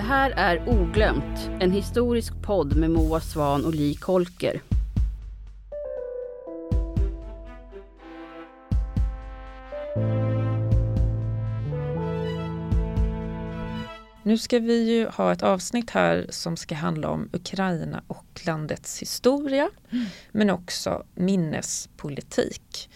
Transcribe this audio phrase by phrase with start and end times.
[0.00, 4.60] Det här är Oglömt, en historisk podd med Moa Svan och Li Kolker.
[14.22, 19.02] Nu ska vi ju ha ett avsnitt här som ska handla om Ukraina och landets
[19.02, 20.06] historia, mm.
[20.32, 22.90] men också minnespolitik.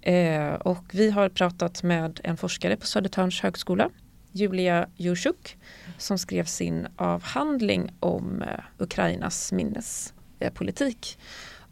[0.00, 3.90] Eh, och vi har pratat med en forskare på Södertörns högskola,
[4.36, 5.56] Julia Jursuk,
[5.98, 11.18] som skrev sin avhandling om eh, Ukrainas minnespolitik.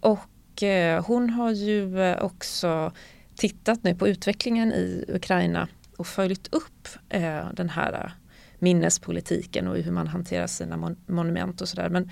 [0.01, 2.93] Och eh, hon har ju eh, också
[3.37, 6.89] tittat nu på utvecklingen i Ukraina och följt upp
[7.53, 8.13] den här
[8.59, 11.89] minnespolitiken och hur man hanterar sina mon monument och sådär.
[11.89, 12.11] Men,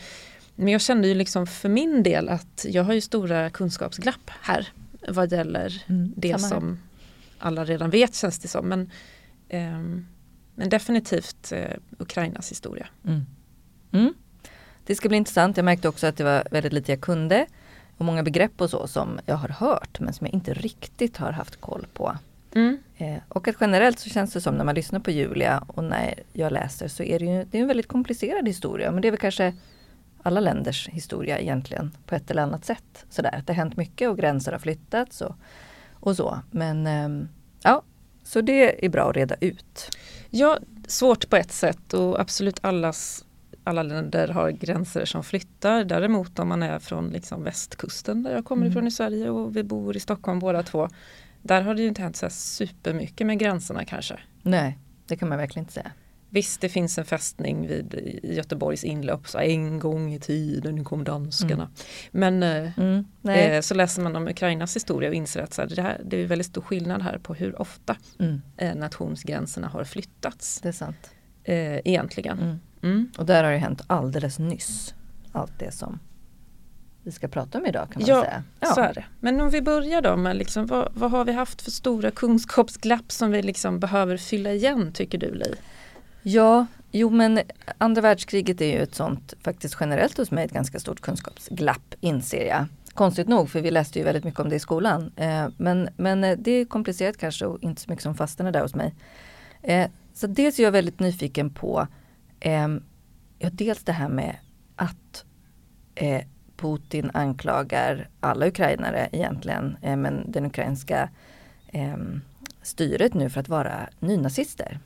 [0.54, 4.68] men jag kände ju liksom för min del att jag har ju stora kunskapsglapp här
[5.08, 6.78] vad gäller mm, det som
[7.38, 8.68] alla redan vet känns det som.
[8.68, 8.90] Men,
[9.48, 9.80] eh,
[10.54, 12.86] men definitivt eh, Ukrainas historia.
[13.06, 13.26] Mm.
[13.92, 14.14] Mm.
[14.86, 15.56] Det ska bli intressant.
[15.56, 17.46] Jag märkte också att det var väldigt lite jag kunde.
[17.96, 21.32] Och många begrepp och så som jag har hört men som jag inte riktigt har
[21.32, 22.16] haft koll på.
[22.54, 22.78] Mm.
[22.96, 26.14] Eh, och att generellt så känns det som när man lyssnar på Julia och när
[26.32, 28.90] jag läser så är det ju det är en väldigt komplicerad historia.
[28.90, 29.54] Men det är väl kanske
[30.22, 33.06] alla länders historia egentligen på ett eller annat sätt.
[33.10, 35.36] Sådär, att det har hänt mycket och gränser har flyttats och,
[35.92, 36.40] och så.
[36.50, 37.28] Men eh,
[37.62, 37.82] ja,
[38.32, 39.96] så det är bra att reda ut.
[40.30, 43.24] Ja, svårt på ett sätt och absolut allas
[43.64, 45.84] alla länder har gränser som flyttar.
[45.84, 48.70] Däremot om man är från liksom västkusten där jag kommer mm.
[48.70, 50.88] ifrån i Sverige och vi bor i Stockholm båda två.
[51.42, 54.20] Där har det ju inte hänt så supermycket med gränserna kanske.
[54.42, 55.92] Nej, det kan man verkligen inte säga.
[56.34, 61.62] Visst, det finns en fästning vid Göteborgs inlopp, så en gång i tiden kom danskarna.
[61.62, 61.70] Mm.
[62.10, 65.68] Men eh, mm, eh, så läser man om Ukrainas historia och inser att så här,
[65.68, 68.42] det, här, det är väldigt stor skillnad här på hur ofta mm.
[68.56, 70.60] eh, nationsgränserna har flyttats.
[70.60, 71.10] Det är sant.
[71.44, 72.38] Eh, egentligen.
[72.38, 72.58] Mm.
[72.82, 73.10] Mm.
[73.18, 74.94] Och där har det hänt alldeles nyss.
[75.32, 75.98] Allt det som
[77.02, 78.42] vi ska prata om idag kan man ja, säga.
[78.60, 79.04] Ja, så är det.
[79.20, 83.12] Men om vi börjar då med liksom, vad, vad har vi haft för stora kunskapsglapp
[83.12, 85.54] som vi liksom behöver fylla igen tycker du Li?
[86.22, 87.40] Ja, jo men
[87.78, 92.46] andra världskriget är ju ett sånt, faktiskt generellt hos mig, ett ganska stort kunskapsglapp inser
[92.46, 92.66] jag.
[92.94, 95.12] Konstigt nog, för vi läste ju väldigt mycket om det i skolan.
[95.16, 98.62] Eh, men, men eh, det är komplicerat kanske och inte så mycket som fastnar där
[98.62, 98.94] hos mig.
[99.62, 101.86] Eh, så dels är jag väldigt nyfiken på
[102.40, 102.68] eh,
[103.38, 104.36] ja, dels det här med
[104.76, 105.24] att
[105.94, 106.22] eh,
[106.56, 111.08] Putin anklagar alla ukrainare egentligen, men den ukrainska
[112.62, 114.80] styret nu för att vara nynazister.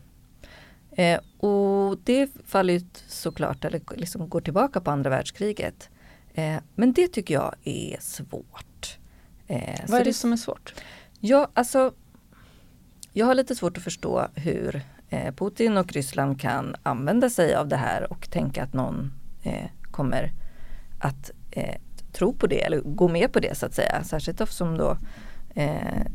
[0.96, 5.90] Eh, och det faller ju såklart, eller liksom går tillbaka på andra världskriget.
[6.34, 8.98] Eh, men det tycker jag är svårt.
[9.46, 10.74] Eh, Vad är det, det som är svårt?
[11.20, 11.92] Ja, alltså
[13.12, 17.68] jag har lite svårt att förstå hur eh, Putin och Ryssland kan använda sig av
[17.68, 20.32] det här och tänka att någon eh, kommer
[21.00, 21.76] att eh,
[22.12, 24.04] tro på det eller gå med på det så att säga.
[24.04, 24.98] Särskilt eftersom då
[25.56, 26.06] eh,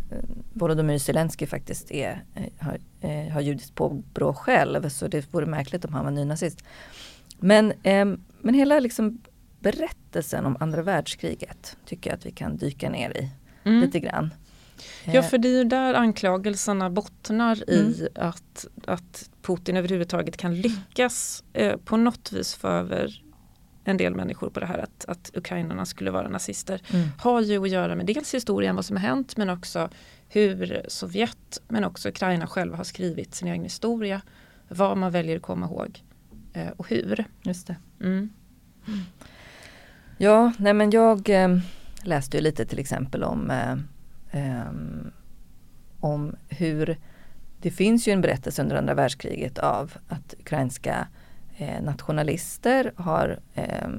[0.54, 5.86] Volodymyr Zelensky faktiskt är, eh, har, eh, har judiskt påbrå själv så det vore märkligt
[5.86, 6.64] om han var nynazist.
[7.40, 8.06] Men, eh,
[8.42, 9.22] men hela liksom
[9.60, 13.30] berättelsen om andra världskriget tycker jag att vi kan dyka ner i
[13.64, 13.82] mm.
[13.82, 14.34] lite grann.
[15.06, 15.24] Ja eh.
[15.24, 18.08] för det är ju där anklagelserna bottnar i mm.
[18.16, 23.22] att, att Putin överhuvudtaget kan lyckas eh, på något vis få över
[23.84, 27.08] en del människor på det här att, att ukrainarna skulle vara nazister mm.
[27.18, 29.90] har ju att göra med dels historien, vad som har hänt men också
[30.30, 34.22] hur Sovjet men också Ukraina själva har skrivit sin egen historia.
[34.68, 36.04] Vad man väljer att komma ihåg
[36.54, 37.26] eh, och hur.
[37.42, 37.76] Just det.
[38.00, 38.30] Mm.
[38.88, 39.00] Mm.
[40.18, 41.58] Ja, nej men jag eh,
[42.04, 43.72] läste ju lite till exempel om eh,
[44.32, 44.72] eh,
[46.00, 46.98] om hur
[47.62, 51.21] det finns ju en berättelse under andra världskriget av att ukrainska eh,
[51.62, 53.90] Eh, nationalister har eh,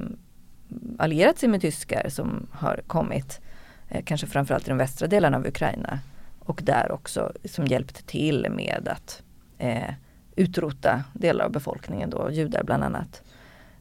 [0.97, 3.41] allierat sig med tyskar som har kommit
[3.89, 5.99] eh, kanske framförallt i de västra delarna av Ukraina
[6.39, 9.23] och där också som hjälpt till med att
[9.57, 9.93] eh,
[10.35, 13.23] utrota delar av befolkningen, då, judar bland annat.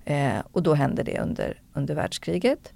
[0.04, 2.72] Eh, och då hände det under, under världskriget.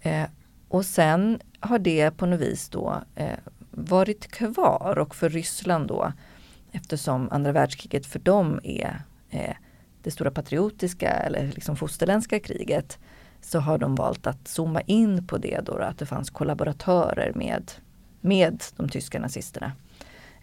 [0.00, 0.26] Eh,
[0.68, 3.38] och sen har det på något vis då eh,
[3.70, 6.12] varit kvar och för Ryssland då
[6.72, 9.54] eftersom andra världskriget för dem är eh,
[10.08, 12.98] det stora patriotiska eller liksom fosterländska kriget
[13.40, 17.72] så har de valt att zooma in på det då, att det fanns kollaboratörer med,
[18.20, 19.72] med de tyska nazisterna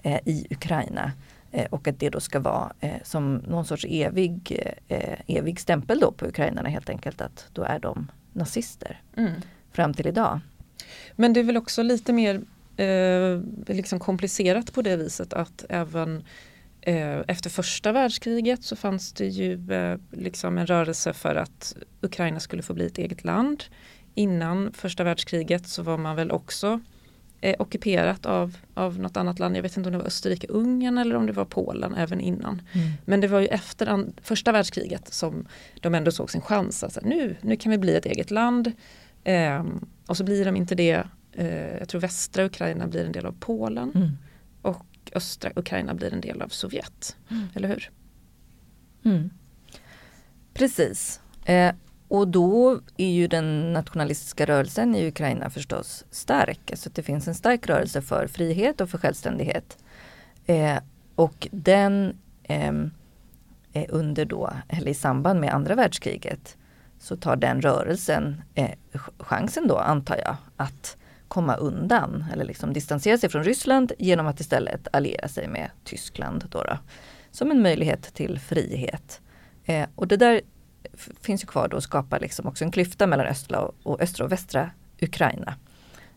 [0.03, 1.11] eh, i Ukraina.
[1.51, 5.99] Eh, och att det då ska vara eh, som någon sorts evig, eh, evig stämpel
[5.99, 9.31] då på ukrainarna helt enkelt att då är de nazister mm.
[9.71, 10.39] fram till idag.
[11.15, 12.41] Men det är väl också lite mer
[12.77, 16.23] eh, liksom komplicerat på det viset att även
[16.87, 22.61] efter första världskriget så fanns det ju eh, liksom en rörelse för att Ukraina skulle
[22.61, 23.63] få bli ett eget land.
[24.13, 26.79] Innan första världskriget så var man väl också
[27.41, 29.57] eh, ockuperat av, av något annat land.
[29.57, 32.61] Jag vet inte om det var Österrike-Ungern eller om det var Polen även innan.
[32.73, 32.91] Mm.
[33.05, 35.47] Men det var ju efter an, första världskriget som
[35.81, 36.83] de ändå såg sin chans.
[36.83, 38.71] Alltså, nu, nu kan vi bli ett eget land.
[39.23, 39.65] Eh,
[40.07, 41.03] och så blir de inte det.
[41.31, 43.91] Eh, jag tror västra Ukraina blir en del av Polen.
[43.95, 44.09] Mm.
[44.61, 44.85] Och
[45.15, 47.17] östra Ukraina blir en del av Sovjet.
[47.31, 47.47] Mm.
[47.53, 47.91] Eller hur?
[49.05, 49.29] Mm.
[50.53, 51.21] Precis.
[51.45, 51.75] Eh,
[52.07, 56.71] och då är ju den nationalistiska rörelsen i Ukraina förstås stark.
[56.71, 59.77] Alltså det finns en stark rörelse för frihet och för självständighet.
[60.45, 60.77] Eh,
[61.15, 62.73] och den eh,
[63.89, 66.57] under då, eller i samband med andra världskriget
[66.99, 68.71] så tar den rörelsen eh,
[69.19, 70.97] chansen då antar jag att
[71.35, 76.45] komma undan eller liksom distansera sig från Ryssland genom att istället alliera sig med Tyskland.
[76.49, 76.77] Då, då
[77.31, 79.21] som en möjlighet till frihet.
[79.65, 80.41] Eh, och det där
[81.21, 84.25] finns ju kvar då och skapar liksom också en klyfta mellan östra och, och östra
[84.25, 84.71] och västra
[85.01, 85.55] Ukraina.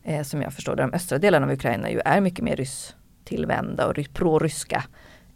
[0.04, 3.86] Eh, som jag förstår det, de östra delarna av Ukraina ju är mycket mer rysstillvända
[3.86, 4.84] och pro-ryska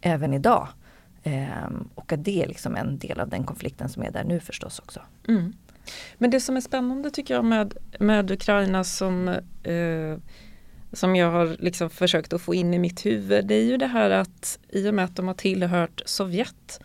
[0.01, 0.67] även idag.
[1.23, 4.39] Eh, och att det är liksom en del av den konflikten som är där nu
[4.39, 5.01] förstås också.
[5.27, 5.53] Mm.
[6.17, 9.27] Men det som är spännande tycker jag med, med Ukraina som,
[9.63, 10.17] eh,
[10.93, 13.87] som jag har liksom försökt att få in i mitt huvud det är ju det
[13.87, 16.79] här att i och med att de har tillhört Sovjet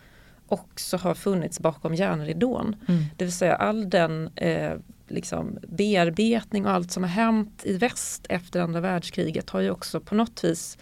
[0.47, 2.75] också har funnits bakom järnridån.
[2.87, 3.03] Mm.
[3.17, 4.73] Det vill säga all den eh,
[5.07, 9.99] liksom bearbetning och allt som har hänt i väst efter andra världskriget har ju också
[9.99, 10.77] på något vis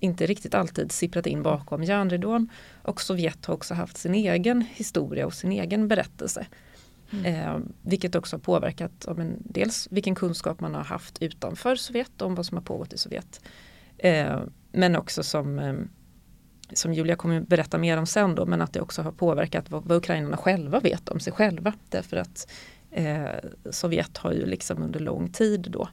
[0.00, 2.50] inte riktigt alltid sipprat in bakom järnridån.
[2.82, 6.46] Och Sovjet har också haft sin egen historia och sin egen berättelse.
[7.12, 7.24] Mm.
[7.24, 12.34] Eh, vilket också har påverkat om dels vilken kunskap man har haft utanför Sovjet om
[12.34, 13.40] vad som har pågått i Sovjet.
[13.98, 14.40] Eh,
[14.72, 15.74] men också som, eh,
[16.72, 19.84] som Julia kommer berätta mer om sen då, men att det också har påverkat vad,
[19.84, 21.72] vad ukrainarna själva vet om sig själva.
[21.88, 22.50] Därför att
[22.90, 23.26] eh,
[23.70, 25.88] Sovjet har ju liksom under lång tid då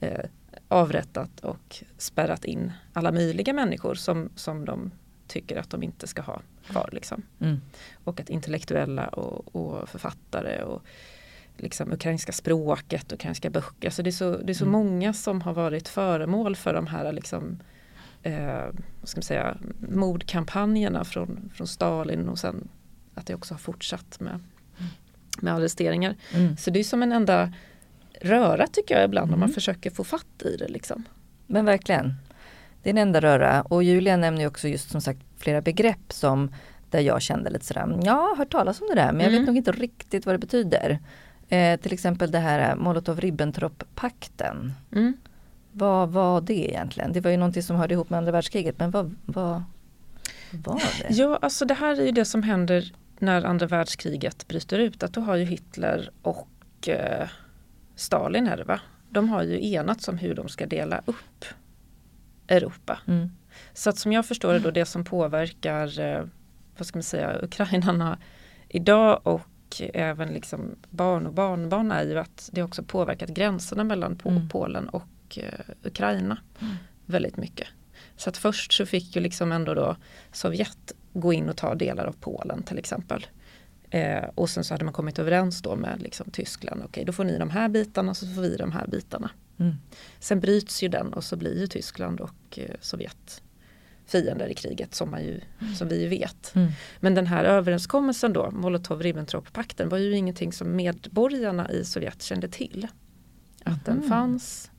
[0.00, 0.24] eh,
[0.68, 4.90] avrättat och spärrat in alla möjliga människor som, som de
[5.26, 6.88] tycker att de inte ska ha kvar.
[6.92, 7.22] Liksom.
[7.40, 7.60] Mm.
[8.04, 10.82] Och att intellektuella och, och, författare och
[11.56, 13.90] liksom ukrainska språket och ukrainska böcker.
[13.90, 14.72] Så det är så, det är så mm.
[14.72, 17.58] många som har varit föremål för de här liksom,
[18.22, 18.66] eh,
[19.02, 22.68] ska man säga, mordkampanjerna från, från Stalin och sen
[23.14, 24.40] att det också har fortsatt med,
[25.40, 26.16] med arresteringar.
[26.32, 26.56] Mm.
[26.56, 27.52] Så det är som en enda
[28.20, 29.34] röra tycker jag ibland mm.
[29.34, 30.68] om man försöker få fatt i det.
[30.68, 31.04] Liksom.
[31.46, 32.14] Men verkligen.
[32.84, 36.50] Det är en enda röra och Julia nämner också just som sagt flera begrepp som
[36.90, 39.30] där jag kände lite sådär, ja, jag har hört talas om det där men jag
[39.30, 39.46] vet mm.
[39.46, 40.98] nog inte riktigt vad det betyder.
[41.48, 44.72] Eh, till exempel det här Molotov-Ribbentrop-pakten.
[44.92, 45.14] Mm.
[45.72, 47.12] Vad var det egentligen?
[47.12, 49.62] Det var ju någonting som hörde ihop med andra världskriget men vad, vad
[50.50, 51.14] var det?
[51.14, 55.02] Ja, alltså det här är ju det som händer när andra världskriget bryter ut.
[55.02, 57.28] Att då har ju Hitler och eh,
[57.96, 58.80] Stalin är det va?
[59.10, 61.44] De har ju enats om hur de ska dela upp
[62.48, 62.98] Europa.
[63.06, 63.30] Mm.
[63.72, 66.24] Så att som jag förstår det då det som påverkar eh,
[66.78, 68.18] vad ska man säga, ukrainarna
[68.68, 69.48] idag och
[69.94, 74.48] även liksom barn och barnbarn är ju att det också påverkat gränserna mellan mm.
[74.48, 76.74] Polen och eh, Ukraina mm.
[77.06, 77.68] väldigt mycket.
[78.16, 79.96] Så att först så fick ju liksom ändå då
[80.32, 83.26] Sovjet gå in och ta delar av Polen till exempel.
[83.90, 87.12] Eh, och sen så hade man kommit överens då med liksom Tyskland, okej okay, då
[87.12, 89.30] får ni de här bitarna och så får vi de här bitarna.
[89.58, 89.74] Mm.
[90.18, 93.42] Sen bryts ju den och så blir ju Tyskland och eh, Sovjet
[94.06, 95.74] fiender i kriget som, man ju, mm.
[95.74, 96.54] som vi ju vet.
[96.54, 96.72] Mm.
[97.00, 102.88] Men den här överenskommelsen då, Molotov-Ribbentrop-pakten var ju ingenting som medborgarna i Sovjet kände till.
[103.64, 104.08] Att den mm.
[104.08, 104.70] fanns.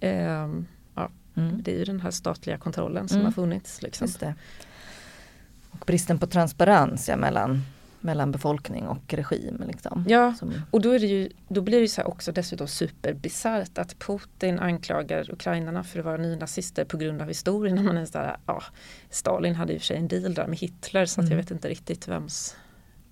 [0.00, 0.48] Eh,
[0.94, 1.62] ja, mm.
[1.62, 3.82] Det är ju den här statliga kontrollen som har funnits.
[3.82, 4.08] Liksom.
[5.70, 7.62] Och bristen på transparens ja, mellan
[8.00, 9.64] mellan befolkning och regim.
[9.66, 10.62] Liksom, ja, som...
[10.70, 15.32] och då, är det ju, då blir det så också dessutom superbisarrt att Putin anklagar
[15.32, 17.84] ukrainarna för att vara nynazister på grund av historien.
[17.84, 18.62] Man är så där, ja,
[19.10, 21.30] Stalin hade i och för sig en deal där med Hitler så mm.
[21.30, 22.56] jag vet inte riktigt vems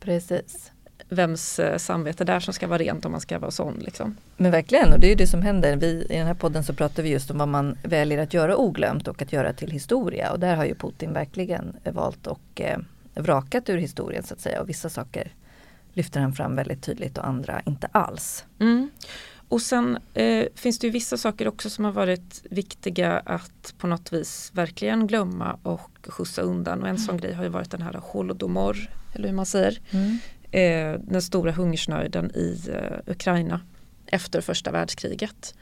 [0.01, 0.73] Precis.
[1.09, 3.79] vems eh, samvete där som ska vara rent om man ska vara sån.
[3.79, 4.17] Liksom.
[4.37, 5.77] Men verkligen, och det är det som händer.
[5.77, 8.57] Vi, I den här podden så pratar vi just om vad man väljer att göra
[8.57, 10.33] oglömt och att göra till historia.
[10.33, 12.79] Och där har ju Putin verkligen valt och eh,
[13.17, 15.33] vrakat ur historien så att säga och vissa saker
[15.93, 18.45] lyfter han fram väldigt tydligt och andra inte alls.
[18.61, 18.91] Mm.
[19.49, 23.87] Och sen eh, finns det ju vissa saker också som har varit viktiga att på
[23.87, 26.83] något vis verkligen glömma och skjutsa undan.
[26.83, 27.07] Och en mm.
[27.07, 28.77] sån grej har ju varit den här holodomor,
[29.13, 29.81] eller hur man säger.
[29.91, 30.19] Mm.
[30.51, 33.61] Eh, den stora hungersnöden i eh, Ukraina
[34.07, 35.55] efter första världskriget.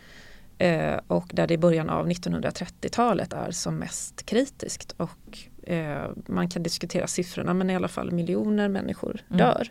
[0.58, 6.48] Eh, och där det i början av 1930-talet är som mest kritiskt och eh, man
[6.48, 9.38] kan diskutera siffrorna men i alla fall miljoner människor mm.
[9.38, 9.70] dör.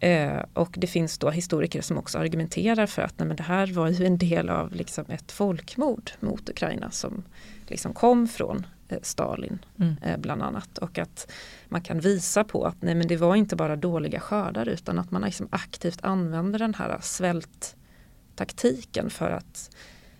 [0.00, 3.66] Eh, och det finns då historiker som också argumenterar för att nej, men det här
[3.66, 7.24] var ju en del av liksom ett folkmord mot Ukraina som
[7.66, 9.96] liksom kom från eh, Stalin mm.
[10.02, 10.78] eh, bland annat.
[10.78, 11.32] Och att
[11.68, 15.10] man kan visa på att nej, men det var inte bara dåliga skördar utan att
[15.10, 19.70] man liksom aktivt använder den här svälttaktiken för att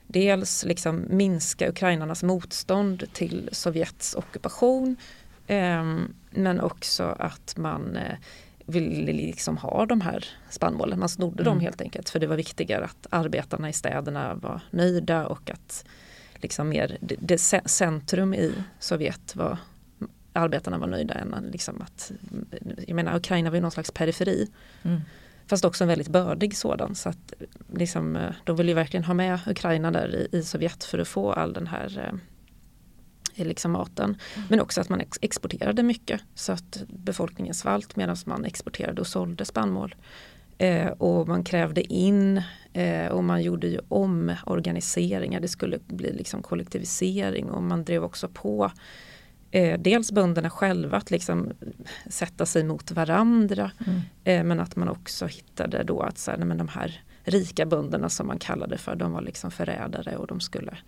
[0.06, 4.96] dels liksom minska ukrainarnas motstånd till Sovjets ockupation
[5.46, 5.84] eh,
[6.30, 8.16] men också att man eh,
[8.66, 10.98] ville liksom ha de här spannmålen.
[10.98, 11.44] Man snodde mm.
[11.44, 15.84] dem helt enkelt för det var viktigare att arbetarna i städerna var nöjda och att
[16.34, 19.58] liksom mer det, det centrum i Sovjet var
[20.32, 22.12] arbetarna var nöjda än liksom att
[22.86, 24.48] jag menar Ukraina var ju någon slags periferi.
[24.82, 25.00] Mm.
[25.46, 27.32] Fast också en väldigt bördig sådan så att
[27.74, 31.08] liksom, eh, de vill ju verkligen ha med Ukraina där i, i Sovjet för att
[31.08, 32.12] få all den här
[33.36, 34.04] eh, liksom maten.
[34.04, 34.46] Mm.
[34.50, 39.06] Men också att man ex exporterade mycket så att befolkningen svalt medan man exporterade och
[39.06, 39.94] sålde spannmål.
[40.58, 45.40] Eh, och man krävde in eh, och man gjorde ju omorganiseringar.
[45.40, 48.72] Det skulle bli liksom kollektivisering och man drev också på
[49.50, 51.52] eh, dels bönderna själva att liksom
[52.06, 53.70] sätta sig mot varandra.
[53.86, 54.00] Mm.
[54.24, 57.66] Eh, men att man också hittade då att så här, nej, men de här rika
[57.66, 60.78] bönderna som man kallade för, de var liksom förrädare och de skulle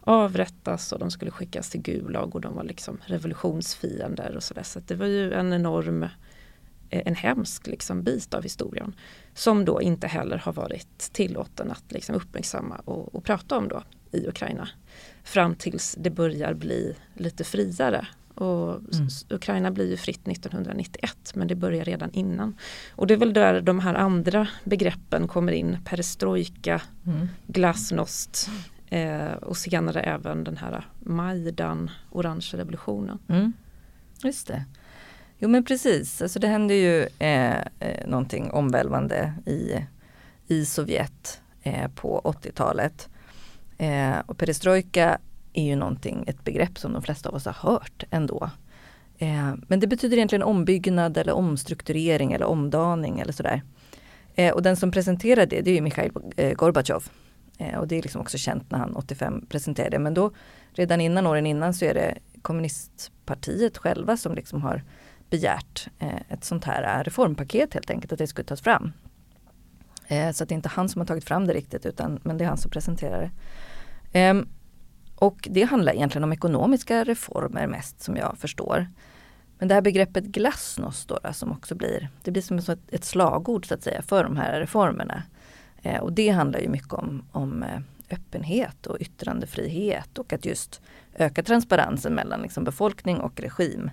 [0.00, 4.62] avrättas och de skulle skickas till Gulag och de var liksom revolutionsfiender och sådär.
[4.62, 6.02] Så, så det var ju en enorm,
[6.90, 8.94] eh, en hemsk liksom bit av historien.
[9.34, 13.82] Som då inte heller har varit tillåten att liksom uppmärksamma och, och prata om då
[14.12, 14.68] i Ukraina.
[15.24, 18.06] Fram tills det börjar bli lite friare.
[18.34, 19.08] Och mm.
[19.30, 22.56] Ukraina blir ju fritt 1991 men det börjar redan innan.
[22.90, 25.78] Och det är väl där de här andra begreppen kommer in.
[25.84, 27.28] Perestrojka, mm.
[27.46, 28.50] glasnost,
[28.92, 33.18] Eh, och senare även den här Majdan, orange revolutionen.
[33.28, 33.52] Mm.
[34.24, 34.64] Just det.
[35.38, 39.86] Jo men precis, alltså det hände ju eh, eh någonting omvälvande i,
[40.46, 43.08] i Sovjet eh, på 80-talet.
[43.82, 45.18] Eh, och perestrojka
[45.52, 48.50] är ju någonting, ett begrepp som de flesta av oss har hört ändå.
[49.18, 53.62] Eh, men det betyder egentligen ombyggnad eller omstrukturering eller omdaning eller sådär.
[54.34, 57.08] Eh, och den som presenterar det, det är ju Mikhail eh, Gorbatjov
[57.62, 59.98] Eh, och det är liksom också känt när han 85 presenterade det.
[59.98, 60.30] Men då
[60.72, 64.82] redan innan åren innan så är det kommunistpartiet själva som liksom har
[65.30, 68.92] begärt eh, ett sånt här reformpaket helt enkelt, att det skulle tas fram.
[70.06, 72.38] Eh, så att det är inte han som har tagit fram det riktigt utan men
[72.38, 73.30] det är han som presenterar det.
[74.12, 74.48] Ehm,
[75.14, 78.86] och det handlar egentligen om ekonomiska reformer mest som jag förstår.
[79.58, 83.74] Men det här begreppet glasnost då, som också blir, det blir som ett slagord så
[83.74, 85.22] att säga för de här reformerna.
[85.82, 90.80] Ehm, och det handlar ju mycket om, om eh, öppenhet och yttrandefrihet och att just
[91.14, 93.90] öka transparensen mellan liksom befolkning och regim.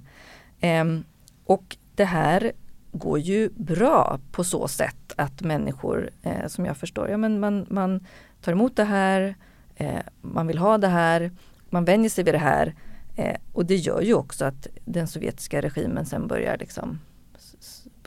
[0.60, 1.04] Ehm,
[1.46, 2.52] och det här
[2.92, 7.66] går ju bra på så sätt att människor, eh, som jag förstår, ja, men man,
[7.70, 8.06] man
[8.42, 9.36] tar emot det här,
[9.80, 11.32] eh, man vill ha det här,
[11.70, 12.76] man vänjer sig vid det här.
[13.16, 17.00] Eh, och det gör ju också att den sovjetiska regimen sen börjar liksom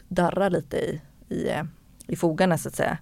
[0.09, 1.51] darra lite i, i,
[2.07, 2.99] i fogarna så att säga.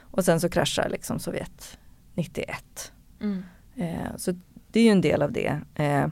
[0.00, 1.78] Och sen så kraschar liksom Sovjet
[2.14, 2.92] 91.
[3.20, 3.42] Mm.
[3.76, 4.34] Eh, så
[4.70, 5.60] det är ju en del av det.
[5.74, 6.06] Eh,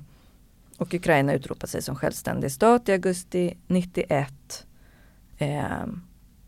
[0.78, 4.66] och Ukraina utropar sig som självständig stat i augusti 91.
[5.38, 5.86] Eh,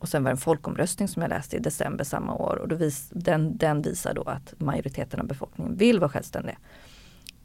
[0.00, 2.76] och sen var det en folkomröstning som jag läste i december samma år och då
[2.76, 6.56] vis, den, den visar då att majoriteten av befolkningen vill vara självständiga.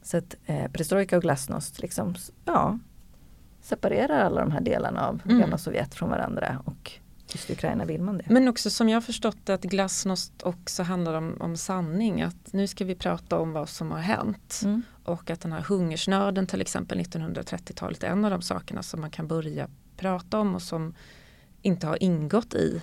[0.02, 2.78] Så att eh, perestrojka och glasnost liksom, ja,
[3.60, 5.40] separerar alla de här delarna av mm.
[5.40, 6.92] gamla Sovjet från varandra och
[7.32, 8.24] just i Ukraina vill man det.
[8.28, 12.22] Men också som jag förstått att glasnost också handlar om, om sanning.
[12.22, 14.60] Att nu ska vi prata om vad som har hänt.
[14.64, 14.82] Mm.
[15.04, 19.10] Och att den här hungersnöden till exempel 1930-talet är en av de sakerna som man
[19.10, 20.94] kan börja prata om och som
[21.66, 22.82] inte har ingått i,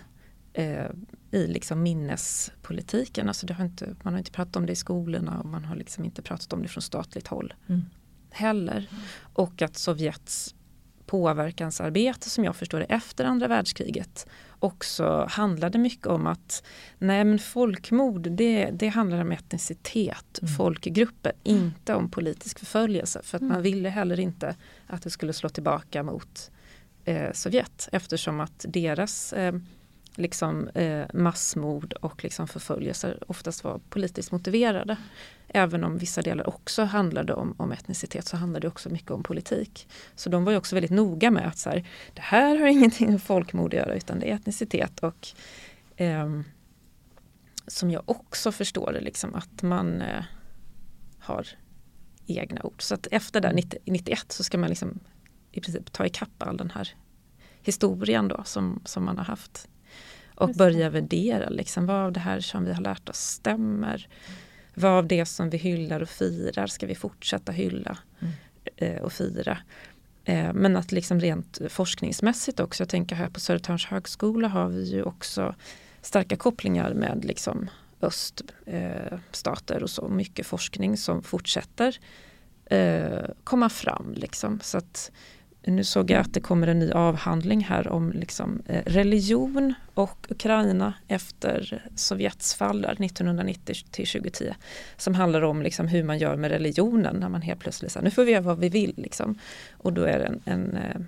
[0.54, 0.86] eh,
[1.32, 3.28] i liksom minnespolitiken.
[3.28, 5.76] Alltså det har inte, man har inte pratat om det i skolorna och man har
[5.76, 7.82] liksom inte pratat om det från statligt håll mm.
[8.32, 8.90] heller.
[9.34, 10.56] Och att Sovjets
[11.06, 14.28] påverkansarbete som jag förstår det efter andra världskriget
[14.60, 16.64] också handlade mycket om att
[16.98, 20.54] nej men folkmord det, det handlar om etnicitet, mm.
[20.54, 23.22] folkgrupper, inte om politisk förföljelse.
[23.24, 23.54] För att mm.
[23.54, 24.56] man ville heller inte
[24.88, 26.52] att det skulle slå tillbaka mot
[27.06, 29.54] eh, Sovjet eftersom att deras eh,
[30.16, 34.98] liksom, eh, massmord och liksom förföljelser oftast var politiskt motiverade.
[35.48, 39.24] Även om vissa delar också handlade om, om etnicitet så handlade det också mycket om
[39.24, 39.88] politik.
[40.16, 43.12] Så de var ju också väldigt noga med att så här, det här har ingenting
[43.12, 45.00] med folkmord att göra utan det är etnicitet.
[45.00, 45.28] Och
[45.96, 46.42] eh,
[47.68, 50.24] Som jag också förstår det, liksom, att man eh,
[51.20, 51.48] har
[52.28, 52.82] egna ord.
[52.82, 55.00] Så att efter det 90, 91 så ska man liksom
[55.54, 56.90] i princip ta ikapp all den här
[57.62, 59.68] historien då som, som man har haft.
[60.36, 64.08] Och börja värdera liksom, vad av det här som vi har lärt oss stämmer.
[64.74, 68.34] Vad av det som vi hyllar och firar ska vi fortsätta hylla mm.
[68.76, 69.58] eh, och fira.
[70.26, 74.84] Eh, men att liksom rent forskningsmässigt också, jag tänker här på Södertörns högskola har vi
[74.84, 75.56] ju också
[76.02, 77.70] starka kopplingar med liksom
[78.02, 81.98] öststater eh, och så mycket forskning som fortsätter
[82.66, 84.14] eh, komma fram.
[84.14, 84.60] Liksom.
[84.64, 85.12] Så att,
[85.66, 90.28] nu såg jag att det kommer en ny avhandling här om liksom, eh, religion och
[90.30, 94.54] Ukraina efter Sovjets fall där 1990 till 2010.
[94.98, 98.12] Som handlar om liksom, hur man gör med religionen när man helt plötsligt säger nu
[98.12, 98.94] får vi göra vad vi vill.
[98.98, 99.40] Liksom.
[99.72, 101.02] Och då är det en, en eh,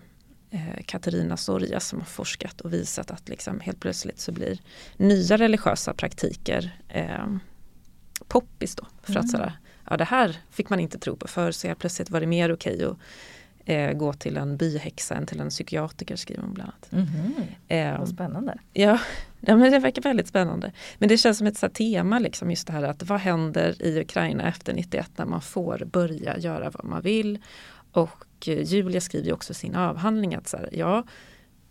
[0.52, 4.60] eh, Katarina Sorja som har forskat och visat att liksom, helt plötsligt så blir
[4.98, 7.28] nya religiösa praktiker eh,
[8.28, 8.88] poppis då.
[9.04, 9.26] För mm.
[9.26, 9.54] att sådär,
[9.90, 12.54] ja det här fick man inte tro på förr så helt plötsligt var det mer
[12.54, 12.96] okej okay
[13.66, 16.92] eh, gå till en byhäxa än till en psykiatriker skriver hon bland annat.
[16.92, 17.94] Mm -hmm.
[17.94, 18.58] eh, Vad spännande.
[18.74, 19.00] Ja,
[19.40, 20.72] ja, men det verkar väldigt spännande.
[20.98, 24.02] Men det känns som ett så tema, liksom, just det här att vad händer i
[24.02, 27.40] Ukraina efter 91 när man får börja göra vad man vill.
[27.92, 31.04] Och eh, Julia skriver också sin avhandling att så här, ja,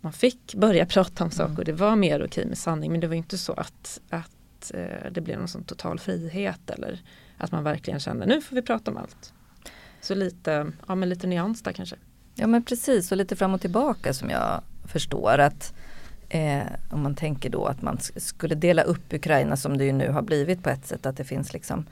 [0.01, 1.65] man fick börja prata om saker, mm.
[1.65, 5.21] det var mer okej med sanning men det var inte så att, att eh, det
[5.21, 7.01] blev någon sån total frihet eller
[7.37, 9.33] att man verkligen kände nu får vi prata om allt.
[10.05, 11.95] Så lite, ja, men lite nyans där kanske.
[12.35, 15.73] Ja men precis och lite fram och tillbaka som jag förstår att
[16.29, 20.09] eh, om man tänker då att man skulle dela upp Ukraina som det ju nu
[20.09, 21.85] har blivit på ett sätt att det finns liksom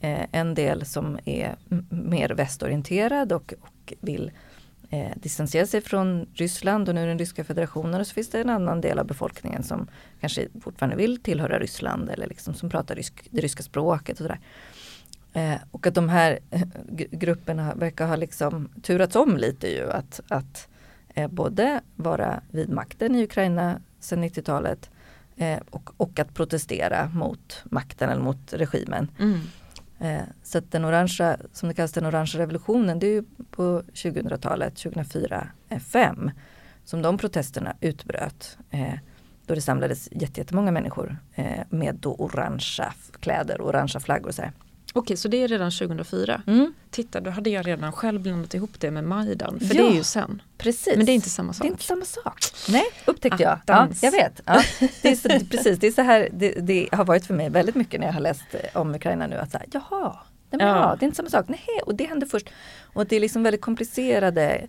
[0.00, 1.56] eh, en del som är
[1.88, 4.30] mer västorienterad och, och vill
[4.90, 8.50] eh, distansera sig från Ryssland och nu den ryska federationen och så finns det en
[8.50, 9.88] annan del av befolkningen som
[10.20, 14.40] kanske fortfarande vill tillhöra Ryssland eller liksom som pratar rysk, det ryska språket och sådär.
[14.40, 14.79] Eh,
[15.70, 16.62] och att de här eh,
[16.94, 20.68] grupperna verkar ha liksom turats om lite ju att, att
[21.14, 24.90] eh, både vara vid makten i Ukraina sedan 90-talet
[25.36, 29.10] eh, och, och att protestera mot makten eller mot regimen.
[29.18, 29.40] Mm.
[29.98, 33.82] Eh, så att den orangea, som det kallas den orangea revolutionen, det är ju på
[33.92, 36.30] 2000-talet, 2004-2005
[36.84, 38.58] som de protesterna utbröt.
[38.70, 38.94] Eh,
[39.46, 41.16] då det samlades jättemånga människor
[41.70, 44.52] med då orangea kläder, orangea flaggor och så här.
[44.92, 46.42] Okej, så det är redan 2004.
[46.46, 46.74] Mm.
[46.90, 49.60] Titta, då hade jag redan själv blandat ihop det med Majdan.
[49.60, 50.42] För ja, det är ju sen.
[50.58, 50.96] Precis.
[50.96, 51.62] Men det är inte samma sak.
[51.62, 52.44] Det är inte samma sak.
[52.68, 53.58] Nej, upptäckte jag.
[53.66, 54.40] Ja, jag vet.
[54.44, 54.62] Ja,
[55.02, 57.74] det är så, precis, det är så här det, det, har varit för mig väldigt
[57.74, 59.36] mycket när jag har läst eh, om Ukraina nu.
[59.36, 60.16] Att så här, jaha,
[60.50, 60.96] nej, ja.
[60.98, 61.48] det är inte samma sak.
[61.48, 62.48] Nej, och det hände först.
[62.92, 64.66] Och det är liksom väldigt komplicerade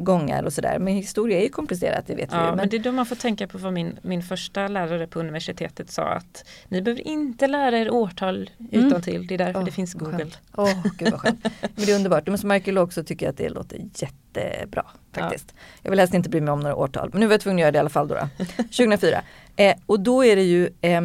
[0.00, 0.78] gångar och sådär.
[0.78, 2.56] Men historia är ju komplicerat, det vet ja, vi men...
[2.56, 5.90] men det är då man får tänka på vad min, min första lärare på universitetet
[5.90, 8.86] sa att ni behöver inte lära er årtal mm.
[8.86, 9.26] utan till.
[9.26, 10.26] Det är därför oh, det finns Google.
[10.56, 11.44] Åh, oh, gud vad skönt.
[11.60, 12.26] Men det är underbart.
[12.26, 15.54] Men som arkeolog så tycker jag att det låter jättebra faktiskt.
[15.56, 15.62] Ja.
[15.82, 17.10] Jag vill helst inte bry mig om några årtal.
[17.12, 18.14] Men nu var jag tvungen att göra det i alla fall då.
[18.14, 18.46] då.
[18.56, 19.22] 2004.
[19.56, 21.00] Eh, och då är det ju eh,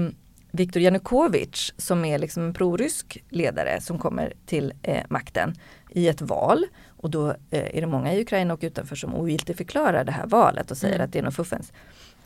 [0.51, 5.55] Viktor Janukovic som är liksom en prorysk ledare som kommer till eh, makten
[5.89, 6.65] i ett val.
[6.97, 10.71] Och då eh, är det många i Ukraina och utanför som ogiltigförklarar det här valet
[10.71, 11.05] och säger mm.
[11.05, 11.73] att det är något fuffens.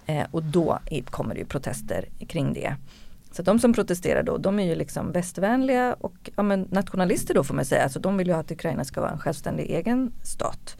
[0.06, 2.76] Eh, och då kommer det ju protester kring det.
[3.32, 7.54] Så de som protesterar då, de är ju liksom västvänliga och ja, nationalister då får
[7.54, 7.84] man säga.
[7.84, 10.78] Alltså de vill ju att Ukraina ska vara en självständig egen stat.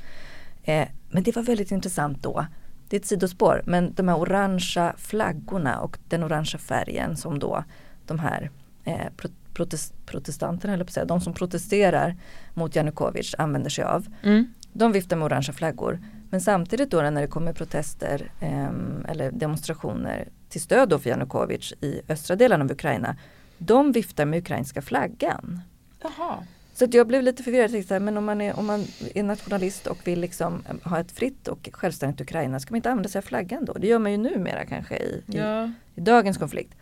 [0.64, 2.46] Eh, men det var väldigt intressant då.
[2.90, 7.64] Det är ett sidospår, men de här orangea flaggorna och den orangea färgen som då
[8.06, 8.52] de här
[8.84, 9.08] eh,
[9.54, 12.18] protest, protestanterna, eller på säga, de som protesterar
[12.54, 14.08] mot Janukovic använder sig av.
[14.24, 14.54] Mm.
[14.74, 16.00] De viftar med orangea flaggor.
[16.30, 21.74] Men samtidigt då när det kommer protester eh, eller demonstrationer till stöd då för Janukovic
[21.82, 23.16] i östra delen av Ukraina.
[23.58, 25.62] De viftar med ukrainska flaggan.
[26.02, 26.44] Jaha.
[26.74, 27.86] Så jag blev lite förvirrad.
[27.90, 28.86] Jag men om man, är, om man
[29.16, 33.10] är nationalist och vill liksom ha ett fritt och självständigt Ukraina, ska man inte använda
[33.10, 33.74] sig av flaggan då?
[33.74, 35.66] Det gör man ju numera kanske i, ja.
[35.66, 36.74] i, i dagens konflikt.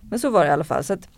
[0.00, 0.84] Men så var det i alla fall.
[0.84, 1.08] Så att,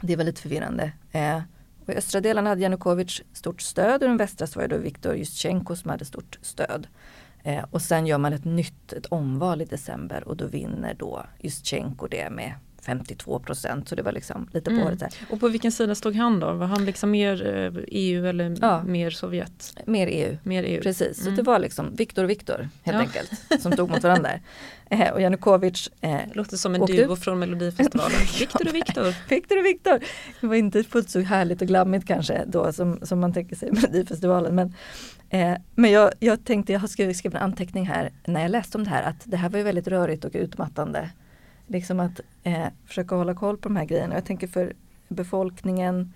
[0.00, 0.92] det var lite förvirrande.
[1.12, 1.40] Eh,
[1.86, 4.76] och I östra delarna hade Janukovic stort stöd och i den västra så var det
[4.76, 6.86] då Viktor Justjenko som hade stort stöd.
[7.42, 11.26] Eh, och sen gör man ett nytt, ett omval i december och då vinner då
[11.40, 12.54] Justjenko det med
[12.86, 13.88] 52 procent.
[13.88, 14.98] Så det var liksom lite på mm.
[15.30, 16.52] Och på vilken sida stod han då?
[16.52, 17.42] Var han liksom mer
[17.88, 18.82] EU eh, e eller ja.
[18.82, 19.78] mer Sovjet?
[19.86, 20.36] Mer EU.
[20.42, 20.82] Mer EU.
[20.82, 21.36] Precis, mm.
[21.36, 22.98] så det var liksom Viktor och Viktor helt ja.
[22.98, 24.30] enkelt som stod mot varandra.
[24.90, 27.18] Eh, och Janukovic eh, Låter som en duo upp.
[27.18, 28.18] från Melodifestivalen.
[28.38, 29.14] Viktor och Viktor.
[29.28, 30.00] Viktor och Viktor.
[30.40, 33.72] Det var inte fullt så härligt och glammigt kanske då som, som man tänker sig
[33.72, 34.54] Melodifestivalen.
[34.54, 34.74] Men,
[35.30, 38.78] eh, men jag, jag tänkte, jag har skrivit, skrivit en anteckning här när jag läste
[38.78, 41.10] om det här att det här var ju väldigt rörigt och utmattande
[41.66, 44.14] liksom att eh, försöka hålla koll på de här grejerna.
[44.14, 44.72] Jag tänker för
[45.08, 46.12] befolkningen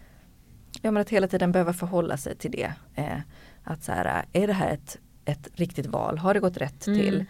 [0.83, 2.73] ja, men att hela tiden behöva förhålla sig till det.
[2.95, 3.19] Eh,
[3.65, 6.19] att så här, är det här ett, ett riktigt val?
[6.19, 7.01] Har det gått rätt Mm.
[7.01, 7.25] till?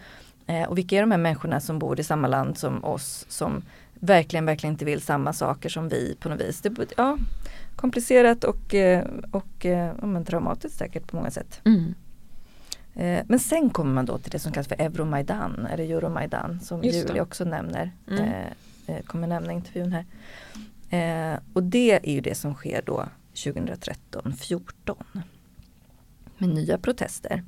[0.47, 3.61] Eh, och vilka är de här människorna som bor i samma land som oss som
[3.93, 6.61] verkligen, verkligen inte vill samma saker som vi på något vis.
[6.61, 7.17] Det, ja,
[7.75, 11.61] komplicerat och, eh, och eh, ja, men traumatiskt säkert på många sätt.
[11.65, 11.93] Mm.
[12.95, 16.83] Eh, Men sen kommer man då till det som kallas för Euromaidan eller Euromaidan som
[16.83, 16.97] Just.
[16.97, 17.91] Julia också nämner.
[18.07, 18.23] Mm.
[18.23, 18.45] Eh,
[18.87, 20.05] eh, kommer nämna intervjun här.
[21.53, 24.95] Och det är ju det som sker då 2013-14
[26.37, 27.43] med nya protester.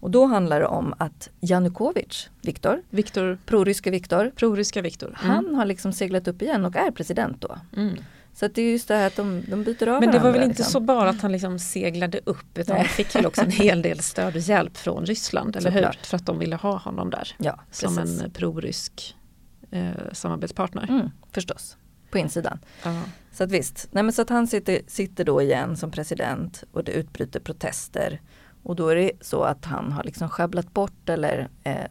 [0.00, 5.08] Och då handlar det om att Janukovic, Viktor, Viktor, proryska Viktor, proryska Viktor.
[5.08, 5.34] Mm.
[5.34, 7.58] han har liksom seglat upp igen och är president då.
[7.76, 7.94] Mm.
[8.34, 10.42] Så det är just det här att de, de byter av Men det var väl
[10.42, 10.72] inte liksom.
[10.72, 14.00] så bara att han liksom seglade upp utan han fick väl också en hel del
[14.00, 15.90] stöd och hjälp från Ryssland, eller hur?
[16.02, 18.22] För att de ville ha honom där Ja, som precis.
[18.22, 19.16] en prorysk
[19.70, 20.86] eh, samarbetspartner.
[20.88, 21.76] Mm, förstås,
[22.10, 22.58] på insidan.
[22.84, 23.02] Ja.
[23.32, 26.84] Så att visst, nej men så att han sitter, sitter då igen som president och
[26.84, 28.20] det utbryter protester.
[28.62, 31.86] Och då är det så att han har liksom sjabblat bort eller eh,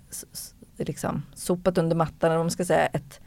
[0.77, 3.19] liksom sopat under mattan, eller vad man ska säga, ett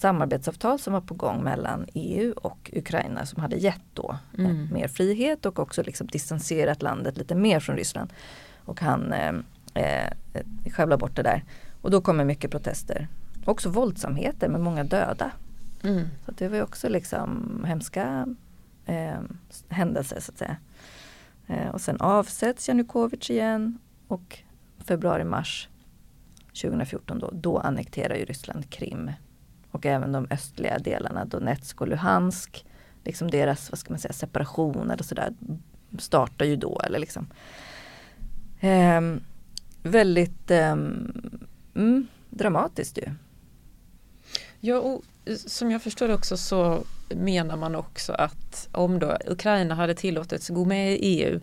[0.00, 4.68] samarbetsavtal som var på gång mellan EU och Ukraina som hade gett då eh, Mm.
[4.72, 8.12] mer frihet och också liksom distanserat landet lite mer från Ryssland.
[8.64, 9.34] Och han eh,
[9.74, 11.44] eh, bort det där.
[11.82, 13.08] Och då kommer mycket protester.
[13.44, 15.30] Också våldsamheter med många döda.
[15.82, 16.08] Mm.
[16.26, 18.26] Så det var ju också liksom hemska
[18.86, 19.20] eh,
[19.68, 20.56] händelser så att säga.
[21.46, 24.38] Eh, och sen avsätts Janukovic igen och
[24.78, 25.68] februari-mars
[26.62, 29.10] 2014 då, då annekterar ju Ryssland Krim.
[29.70, 32.64] Och även de östliga delarna, Donetsk och Luhansk.
[33.04, 35.32] Liksom deras, vad ska man säga, separation eller sådär
[35.98, 36.80] startar ju då.
[36.84, 37.26] Eller liksom.
[38.60, 39.00] Eh,
[39.82, 40.76] väldigt eh,
[41.74, 43.10] mm, dramatiskt ju.
[44.60, 45.02] Ja, och
[45.46, 50.48] som jag förstår det också så menar man också att om då Ukraina hade tillåtits
[50.48, 51.40] gå med i EU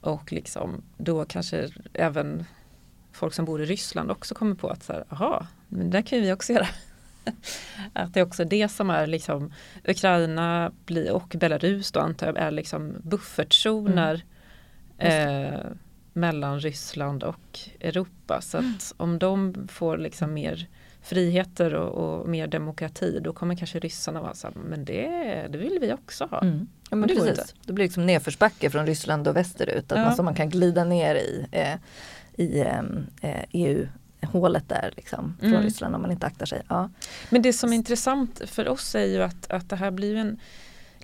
[0.00, 2.44] och liksom då kanske även
[3.12, 6.18] folk som bor i Ryssland också kommer på att så här, aha, men det kan
[6.18, 6.66] ju vi också göra.
[7.92, 9.52] att det är också det som är liksom
[9.84, 10.72] Ukraina
[11.12, 14.24] och Belarus då antar jag är liksom buffertzoner
[14.98, 15.60] eh,
[16.12, 18.40] mellan Ryssland och Europa.
[18.40, 20.68] Så att om de får liksom mer
[21.02, 25.08] friheter och, och mer demokrati då kommer kanske ryssarna vara så här, men det,
[25.50, 26.40] det vill vi också ha.
[26.40, 26.66] Mm.
[26.90, 27.54] Ja, men Det precis.
[27.66, 29.92] Det blir liksom nedförsbacke från Ryssland och västerut.
[29.92, 30.04] Att Ja.
[30.04, 31.74] man, så man kan glida ner i, eh,
[32.36, 33.44] i ehm, eh,
[34.24, 35.62] EU-hålet där liksom, från Mm.
[35.62, 36.62] Ryssland om man inte aktar sig.
[36.68, 36.90] Ja.
[37.30, 40.40] Men det som är intressant för oss är ju att, att det här blir en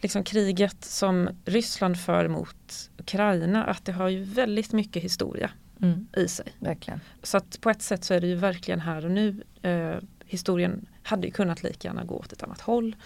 [0.03, 5.51] liksom kriget som Ryssland för mot Ukraina, att det har ju väldigt mycket historia
[5.83, 6.47] Mm, i sig.
[6.59, 7.01] verkligen.
[7.23, 9.43] Så att på ett sätt så är det ju verkligen här och nu.
[9.63, 12.97] Eh, historien hade ju kunnat lika gärna gå åt ett annat håll.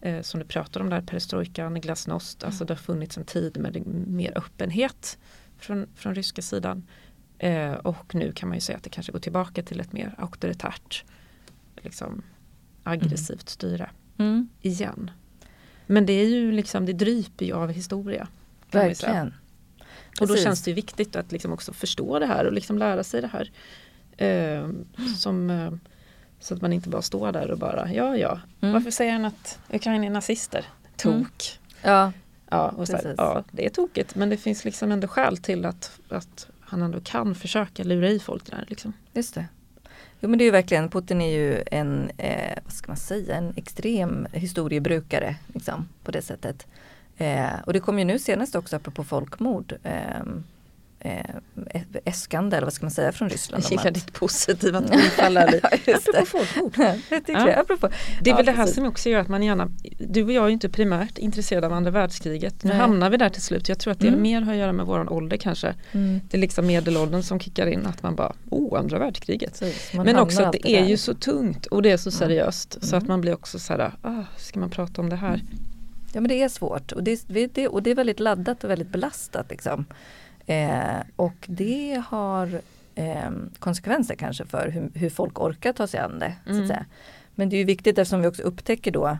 [0.00, 2.44] Eh, som du pratar om där, perestrojkan, glasnost.
[2.44, 5.18] Alltså det har funnits en tid med mer öppenhet
[5.58, 6.86] från, från ryska sidan.
[7.44, 10.14] Eh, och nu kan man ju säga att det kanske går tillbaka till ett mer
[10.18, 11.04] auktoritärt,
[11.82, 12.22] liksom
[12.82, 15.10] aggressivt styre Mm, igen.
[15.86, 18.28] Men det är ju liksom, det dryper ju av historia.
[18.70, 19.34] verkligen.
[20.20, 20.44] Och då Precis.
[20.44, 23.30] känns det ju viktigt att liksom också förstå det här och liksom lära sig det
[23.32, 23.50] här.
[24.16, 24.68] Eh,
[25.16, 25.72] som, eh,
[26.40, 28.72] så att man inte bara står där och bara, ja ja, Mm.
[28.72, 30.64] varför säger han att Ukraina är nazister?
[30.96, 31.58] Tok.
[31.82, 32.12] Ja,
[32.50, 35.64] Ja, och så här, ja, det är tokigt men det finns liksom ändå skäl till
[35.64, 38.64] att, att han ändå kan försöka lura i folk det där.
[38.68, 38.92] Liksom.
[39.12, 39.46] just det.
[40.20, 43.36] Jo men det är ju verkligen, Putin är ju en, eh, vad ska man säga,
[43.36, 46.66] en extrem historiebrukare liksom, på det sättet.
[47.16, 49.74] Eh, och det kom ju nu senast också apropå folkmord.
[49.82, 50.24] Eh,
[51.06, 53.64] Eh, äskande eller vad ska man säga från Ryssland.
[53.64, 55.36] Jag gillar att- ditt positiva tonfall.
[55.36, 55.60] här.
[55.86, 55.94] Ja.
[55.96, 56.72] Apropå folkmord.
[56.78, 57.44] Ja.
[57.46, 57.88] det, apropå.
[58.22, 58.74] Det är väl det här precis.
[58.74, 61.72] som också gör att man gärna, du och jag är ju inte primärt intresserade av
[61.72, 62.64] andra världskriget.
[62.64, 62.78] Nu Nej.
[62.78, 63.68] hamnar vi där till slut.
[63.68, 64.22] Jag tror att det Mm.
[64.22, 65.74] mer har att göra med våran ålder kanske.
[65.92, 66.20] Mm.
[66.30, 69.62] Det är liksom medelåldern som kickar in att man bara, oh andra världskriget.
[69.92, 70.88] Men också att det är där.
[70.88, 72.18] ju så tungt och det är så Mm.
[72.18, 72.78] seriöst.
[72.84, 73.02] Så Mm.
[73.02, 75.40] att man blir också så här, ah, ska man prata om det här?
[76.12, 78.88] Ja men det är svårt och det, det, och det är väldigt laddat och väldigt
[78.88, 79.50] belastat.
[79.50, 79.84] Liksom.
[80.46, 82.60] Eh, och det har
[82.94, 86.34] eh, konsekvenser kanske för hur, hur folk orkar ta sig an det.
[86.44, 86.62] Så Mm.
[86.62, 86.84] att säga.
[87.34, 89.18] Men det är ju viktigt eftersom vi också upptäcker då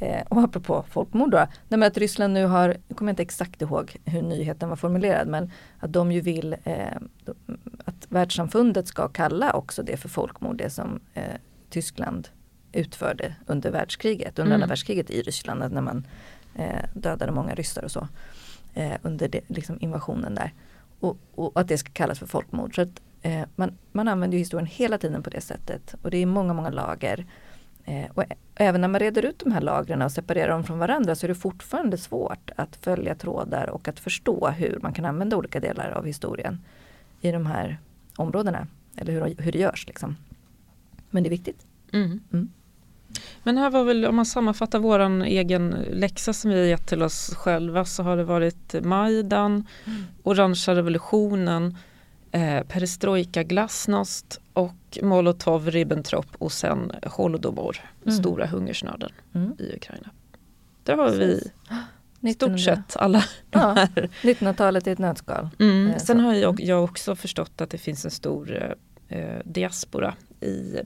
[0.00, 3.96] Eh, och apropå folkmord då, men att Ryssland nu har, jag kommer inte exakt ihåg
[4.04, 6.96] hur nyheten var formulerad, men att de ju vill eh,
[7.84, 11.22] att världssamfundet ska kalla också det för folkmord, det som eh,
[11.70, 12.28] Tyskland
[12.72, 14.54] utförde under världskriget, under Mm.
[14.54, 16.06] andra världskriget i Ryssland, när man
[16.54, 18.08] eh, dödade många ryssar och så
[18.74, 20.52] eh, under det, liksom invasionen där.
[21.00, 22.74] Och, och att det ska kallas för folkmord.
[22.74, 26.26] Så att, eh, man, man använder historien hela tiden på det sättet och det är
[26.26, 27.26] många, många lager.
[27.84, 31.14] Eh, och även när man reder ut de här lagren och separerar dem från varandra
[31.14, 35.36] så är det fortfarande svårt att följa trådar och att förstå hur man kan använda
[35.36, 36.60] olika delar av historien
[37.20, 37.78] i de här
[38.16, 38.66] områdena.
[38.96, 39.86] Eller hur, hur det görs.
[39.86, 40.16] Liksom.
[41.10, 41.66] Men det är viktigt.
[41.92, 42.20] Mm.
[42.32, 42.48] Mm.
[43.42, 47.02] Men här var väl, om man sammanfattar våran egen läxa som vi har gett till
[47.02, 50.04] oss själva så har det varit Majdan, mm.
[50.22, 51.76] orangea revolutionen,
[52.32, 58.18] eh, perestrojka, glasnost och Molotov, Ribbentrop och sen Holodomor, mm.
[58.18, 59.52] stora hungersnöden mm.
[59.58, 60.10] i Ukraina.
[60.82, 61.50] Där har vi
[62.20, 64.08] i stort sett alla de ja, här.
[64.22, 65.48] 1900-talet i ett nötskal.
[65.58, 65.90] Mm.
[65.90, 68.76] Eh, sen har jag, jag också förstått att det finns en stor
[69.08, 70.76] eh, diaspora i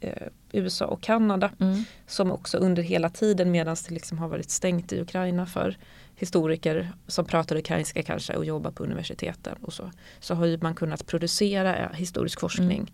[0.00, 1.84] eh, USA och Kanada mm.
[2.06, 5.76] som också under hela tiden medan det liksom har varit stängt i Ukraina för
[6.16, 11.06] historiker som pratar ukrainska kanske och jobbar på universiteten och så, så har man kunnat
[11.06, 12.90] producera historisk forskning mm.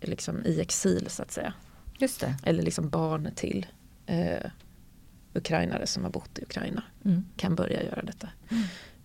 [0.00, 1.52] liksom i exil så att säga.
[1.98, 2.36] Just det.
[2.44, 3.66] Eller liksom barn till
[4.06, 4.50] eh,
[5.34, 7.24] ukrainare som har bott i Ukraina mm.
[7.36, 8.28] kan börja göra detta.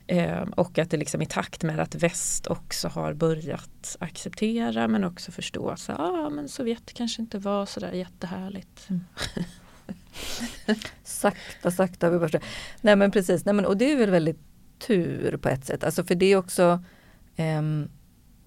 [0.10, 0.30] Mm.
[0.30, 5.04] Eh, och att det liksom i takt med att väst också har börjat acceptera men
[5.04, 8.90] också förstå att ah, men Sovjet kanske inte var sådär jättehärligt.
[8.90, 9.04] Mm.
[11.04, 12.10] sakta, sakta.
[12.10, 12.40] Vi bara,
[12.82, 14.40] nej men precis, nej men, och det är väl väldigt
[14.88, 15.84] tur på ett sätt.
[15.84, 16.84] Alltså för det är också
[17.36, 17.62] eh,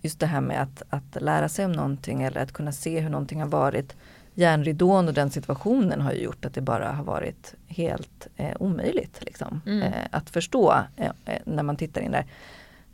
[0.03, 3.11] just det här med att, att lära sig om någonting eller att kunna se hur
[3.11, 3.97] någonting har varit.
[4.35, 9.19] Järnridån och den situationen har ju gjort att det bara har varit helt eh, omöjligt
[9.25, 9.83] liksom, mm.
[9.83, 12.27] eh, att förstå eh, eh när man tittar in där.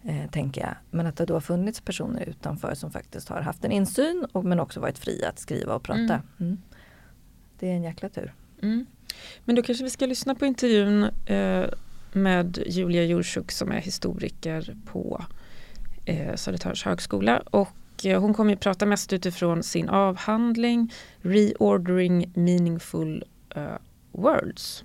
[0.04, 0.74] Eh, tänker jag.
[0.90, 4.44] Men att det då har funnits personer utanför som faktiskt har haft en insyn och,
[4.44, 6.00] men också varit fria att skriva och prata.
[6.00, 6.22] Mm.
[6.38, 6.58] Mm.
[7.58, 8.34] Det är en jäkla tur.
[8.62, 8.86] Mm.
[9.44, 11.64] Men då kanske vi ska lyssna på intervjun eh,
[12.12, 15.24] med Julia Jursuk som är historiker på
[16.04, 17.42] eh, Södertörns högskola.
[17.50, 17.68] Och
[18.04, 23.24] hon kommer att prata mest utifrån sin avhandling Reordering Meaningful
[23.56, 23.62] uh,
[24.12, 24.84] Worlds.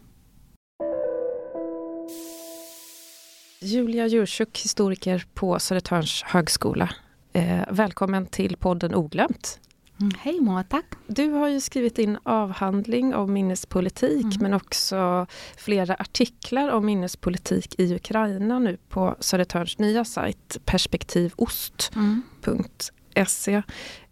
[3.60, 6.90] Julia Jursuk, historiker på Södertörns högskola.
[7.34, 9.60] Eh, välkommen till podden Oglömt.
[10.00, 10.86] Mm, hej Moa, tack.
[11.08, 14.38] Du har ju skrivit in avhandling om minnespolitik mm.
[14.40, 22.00] men också flera artiklar om minnespolitik i Ukraina nu på Södertörns nya sajt perspektivost.se.
[22.00, 22.22] Mm.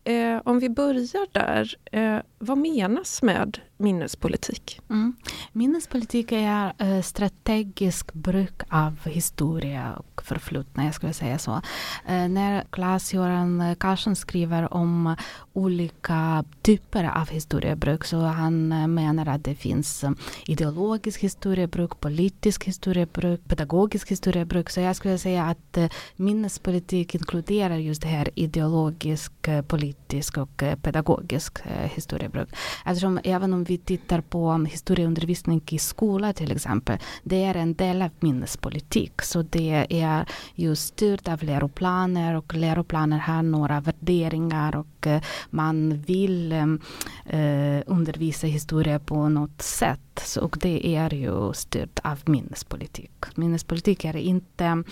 [0.04, 4.80] Eh, om vi börjar där, eh, vad menas med minnespolitik?
[4.90, 5.14] Mm.
[5.52, 11.62] Minnespolitik är eh, strategisk bruk av historia och förflutna, jag skulle säga så.
[12.08, 15.16] Eh, när Claes-Göran Karlsson skriver om
[15.54, 20.12] olika typer av historiebruk så han eh, menar att det finns eh,
[20.46, 24.70] ideologisk historiebruk, politisk historiebruk, pedagogisk historiebruk.
[24.70, 30.64] Så jag skulle säga att eh, minnespolitik inkluderar just det här ideologisk, eh, politisk och
[30.82, 31.58] pedagogisk
[31.96, 32.50] historiebruk.
[32.86, 38.02] Eftersom även om vi tittar på historieundervisning i skolan till exempel, det är en del
[38.02, 39.22] av minnespolitik.
[39.22, 46.02] Så det är just styrt av läroplaner och läroplaner har några värderingar och eh, man
[46.08, 50.00] vill eh, eh undervisa historia på något sätt.
[50.24, 53.12] Så, och det är ju styrt av minnespolitik.
[53.36, 54.84] Minnespolitik är inte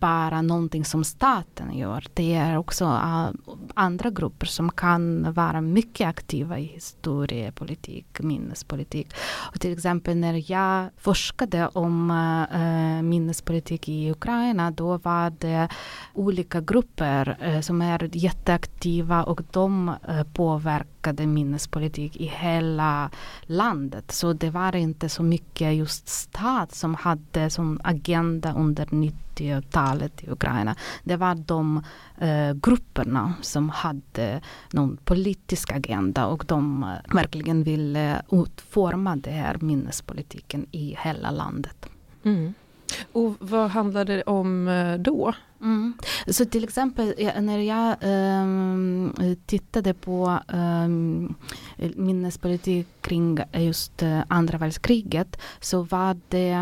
[0.00, 2.06] bara någonting som staten gör.
[2.14, 3.30] Det är också eh,
[3.74, 9.08] andra grupper som kan vara mycket aktiva i historiepolitik, minnespolitik.
[9.52, 15.68] Och till exempel när jag forskade om äh, minnespolitik i Ukraina, då var det
[16.14, 19.94] olika grupper äh, som är jätteaktiva och de
[20.34, 23.10] påverkar påverkade minnespolitik i hela
[23.42, 24.12] landet.
[24.12, 30.30] Så det var inte så mycket just stat som hade som agenda under 90-talet i
[30.30, 30.76] Ukraina.
[31.04, 31.82] Det var de
[32.18, 34.40] eh, grupperna som hade
[34.72, 41.86] någon politisk agenda och de eh, verkligen ville utforma den här minnespolitiken i hela landet.
[42.24, 42.54] Mm.
[43.12, 45.34] Och vad handlade det om eh, då?
[45.60, 45.94] Mm.
[46.26, 47.96] Så till exempel när jag
[48.42, 51.34] um, tittade på um,
[51.96, 56.54] minnespolitik kring just eh, andra världskriget så var det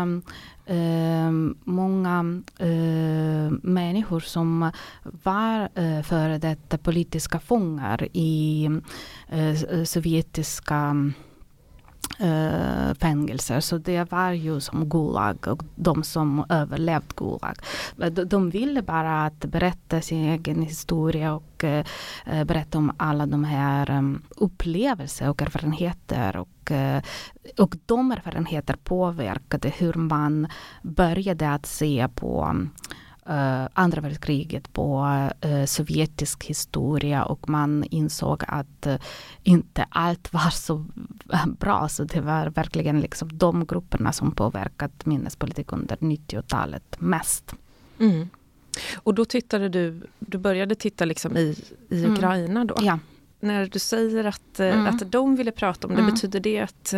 [0.69, 4.71] um, många uh, människor som
[5.03, 8.69] var uh, före detta politiska fångar i
[9.33, 10.95] uh, sovjetiska
[12.17, 13.59] Eh, fängelser.
[13.59, 17.55] Så det var ju som Gulag och de som överlevt Gulag.
[17.95, 21.85] De, de ville bara att berätta sin egen historia och eh,
[22.45, 26.37] berätta om alla de här um, upplevelser och erfarenheter.
[26.37, 26.71] Och,
[27.57, 30.47] och de erfarenheter påverkade hur man
[30.81, 32.55] började att se på
[33.73, 35.05] andra världskriget på
[35.45, 38.95] uh, sovjetisk historia och man insåg att uh,
[39.43, 40.85] inte allt var så
[41.59, 41.89] bra.
[41.89, 47.55] Så det var verkligen liksom de grupperna som påverkat minnespolitik under 90-talet mest.
[47.99, 48.29] Mm.
[48.95, 51.55] Och då tittade du, du började titta liksom i,
[51.89, 52.13] i mm.
[52.13, 52.75] Ukraina då?
[52.81, 52.99] Ja.
[53.39, 54.87] När du säger att, mm.
[54.87, 56.13] att de ville prata om det, mm.
[56.13, 56.91] betyder det att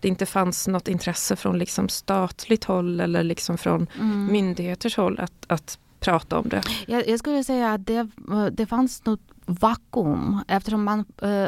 [0.00, 4.26] det inte fanns något intresse från liksom statligt håll eller liksom från mm.
[4.26, 6.62] myndigheters håll att, att prata om det?
[6.86, 8.08] Jag, jag skulle säga att det,
[8.52, 11.04] det fanns något vakuum eftersom man,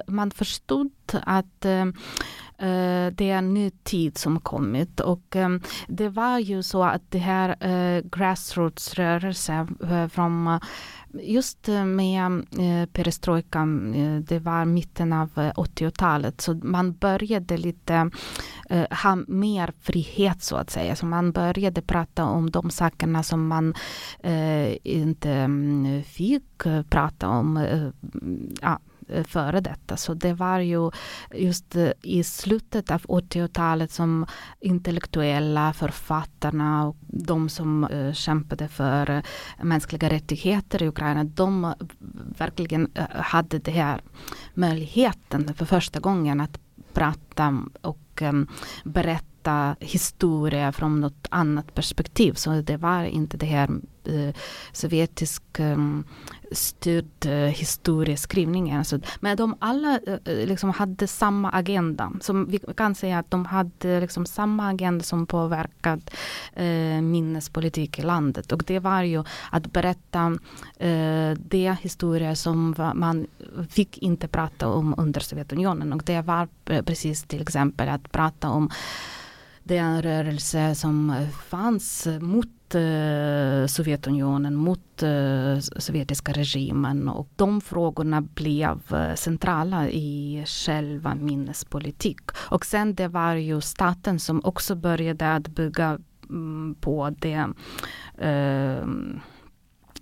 [0.07, 5.37] man förstod att det är en ny tid som kommit och
[5.88, 9.79] det var ju så att det här grassrootsrörelsen
[10.12, 10.61] från
[11.22, 18.11] just eh, med eh, perestrojkan, eh, det var mitten av 80-talet, så man började lite
[19.05, 20.96] ha mer frihet så att säga.
[20.96, 23.74] Så man började prata om de sakerna som man
[24.83, 27.66] inte mm, fick prata om.
[28.61, 29.97] ja Eh, före detta.
[29.97, 30.90] Så det var ju
[31.35, 34.27] just eh, i slutet av 80-talet som
[34.61, 39.23] intellektuella, författarna och de som eh, kämpade för
[39.62, 41.75] mänskliga rättigheter i Ukraina, de
[42.38, 44.01] verkligen hade den här
[44.55, 46.59] möjligheten för första gången att
[46.93, 48.23] prata och
[48.85, 52.33] berätta historia från något annat perspektiv.
[52.33, 53.69] Så det var inte det här
[54.07, 54.35] Eh,
[54.73, 56.05] sovjetisk mm,
[56.53, 58.73] styrd eh, historieskrivning.
[58.73, 62.12] Alltså, men de alla eh, liksom hade samma agenda.
[62.21, 66.11] Som vi kan säga att de hade liksom samma agenda som påverkat
[66.53, 68.53] eh, minnespolitik i landet.
[68.53, 70.38] Och det var ju att berätta
[70.77, 73.27] eh, de historier som man
[73.71, 75.93] fick inte prata om under Sovjetunionen.
[75.93, 76.49] Och det var
[76.83, 78.71] precis till exempel att prata om
[79.62, 88.80] den rörelse som fanns mot Eh, Sovjetunionen, mot eh, sovjetiska regimen och de frågorna blev
[88.94, 92.20] eh, centrala i själva minnespolitik.
[92.37, 97.48] Och sen det var ju staten som också började att bygga mm, på det
[98.18, 98.87] eh,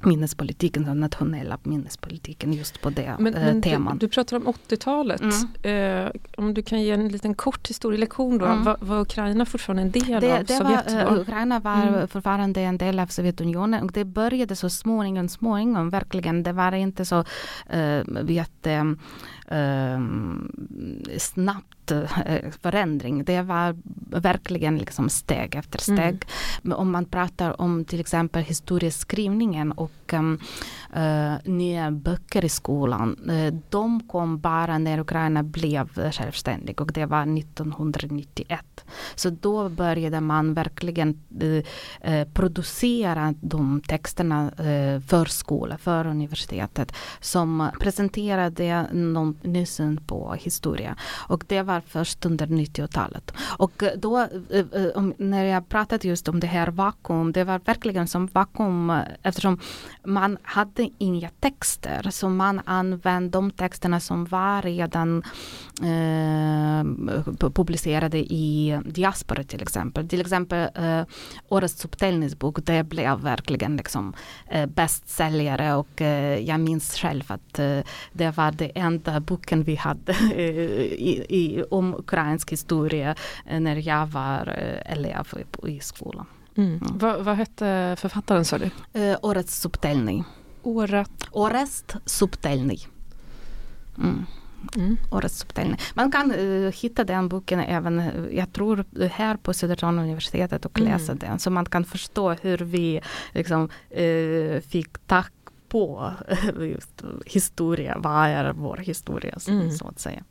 [0.07, 3.99] minnespolitiken, den nationella minnespolitiken just på det men, eh, men teman.
[3.99, 5.21] Du, du, pratar om 80-talet.
[5.21, 6.07] Mm.
[6.07, 8.47] Eh, om du kan ge en liten kort historielektion då.
[8.47, 8.65] Mm.
[8.65, 10.93] Var, var Ukraina fortfarande en del det, av det Sovjet?
[10.93, 12.09] Var, uh, Ukraina var mm.
[12.09, 16.43] fortfarande en del av Sovjetunionen och det började så småningom, småningom verkligen.
[16.43, 17.25] Det var inte så
[17.75, 18.97] uh, jätte
[19.51, 20.53] um,
[21.19, 23.25] snabbt uh, förändring.
[23.25, 23.77] Det var
[24.21, 26.25] verkligen liksom steg efter steg.
[26.65, 26.79] Mm.
[26.79, 30.15] Om man pratar om till exempel historieskrivningen och och
[30.97, 33.31] äh, nya böcker i skolan.
[33.31, 38.85] Eh, de kom bara när Ukraina blev självständig och det var 1991.
[39.15, 41.21] Så då började man verkligen
[42.01, 44.53] eh, producera de texterna
[45.07, 50.97] för skola, för universitetet som presenterade någon ny syn på historia.
[51.29, 53.33] Och det var först under 90-talet.
[53.59, 54.27] Och då
[55.17, 59.59] när jag pratade just om det här vakuum, det var verkligen som vakuum eftersom
[60.05, 62.11] man hade inga texter.
[62.11, 65.23] Så man använde de texterna som var redan
[65.83, 70.09] eh, publicerade i diaspora till exempel.
[70.09, 71.03] Till exempel eh,
[71.49, 74.15] årets subtelningsbok, det blev verkligen liksom
[74.51, 77.79] eh, bästsäljare och eh, jag minns själv att eh,
[78.13, 83.15] det var den enda boken vi hade eh, i, i, om ukrainsk historia
[83.47, 85.27] eh, när jag var eh, elev
[85.67, 86.27] i skolan.
[86.55, 86.71] Mm.
[86.71, 86.99] Mm.
[86.99, 88.71] Vad, vad hette författaren sa du?
[89.01, 90.25] Uh, årets subtelning.
[90.63, 91.11] Året?
[91.31, 92.79] Årets subtelning.
[93.99, 94.27] Mm.
[94.77, 94.97] Mm.
[95.11, 95.77] Årets subtelning.
[95.95, 100.93] Man kan uh, hitta den boken även, jag tror, här på Södertörn universitetet och mm.
[100.93, 101.39] läsa den.
[101.39, 103.01] Så man kan förstå hur vi
[103.33, 105.33] liksom, uh, fick tack
[105.73, 106.13] på
[107.27, 109.71] historia, vad är vår historia mm.
[109.71, 110.25] så att säga.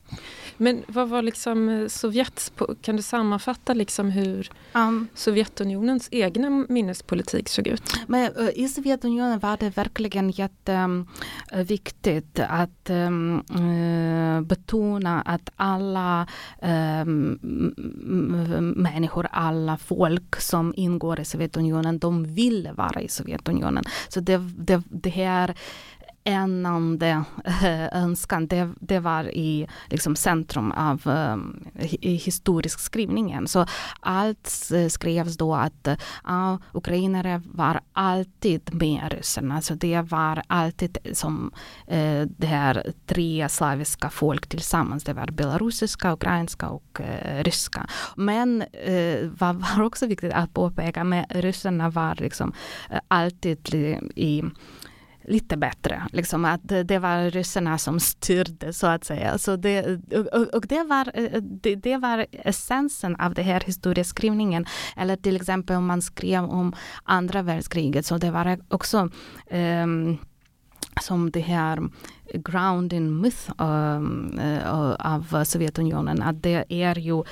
[0.61, 7.49] Men vad var liksom eh, Sovjets, kan du sammanfatta liksom hur um, Sovjetunionens egna minnespolitik
[7.49, 7.83] såg ut?
[8.07, 16.27] Men, uh, I Sovjetunionen var det verkligen jätteviktigt um, att um, uh, betona att alla
[17.05, 17.39] um,
[18.75, 23.83] människor, alla folk som ingår i Sovjetunionen, de ville vara i Sovjetunionen.
[24.09, 25.55] Så det, det, det här
[26.23, 31.67] enande eh, önskan, det, det var i liksom centrum av um,
[32.01, 33.47] historisk skrivningen.
[33.47, 33.65] Så
[33.99, 35.87] allt eh, skrevs då att
[36.29, 39.61] uh, ukrainare var alltid med ryssarna.
[39.61, 41.51] Så det var alltid som
[41.91, 45.03] uh, det här tre slaviska folk tillsammans.
[45.03, 47.87] Det var belarusiska, ukrainska och uh, ryska.
[48.15, 52.53] Men uh, vad var också viktigt att påpeka, med ryssarna var liksom
[53.07, 53.75] alltid
[54.15, 54.43] i
[55.23, 56.03] lite bättre.
[56.11, 59.37] Liksom att det var ryssarna som styrde så att säga.
[59.37, 59.99] Så det,
[60.33, 64.65] och, och det, var, eh, det, det, var essensen av den här historieskrivningen.
[64.97, 69.09] Eller till exempel om man skrev om andra världskriget så det var också
[69.51, 70.17] um,
[71.01, 71.89] som det här
[72.33, 76.21] ground in myth um, uh, av Sovjetunionen.
[76.21, 77.23] Att det är ju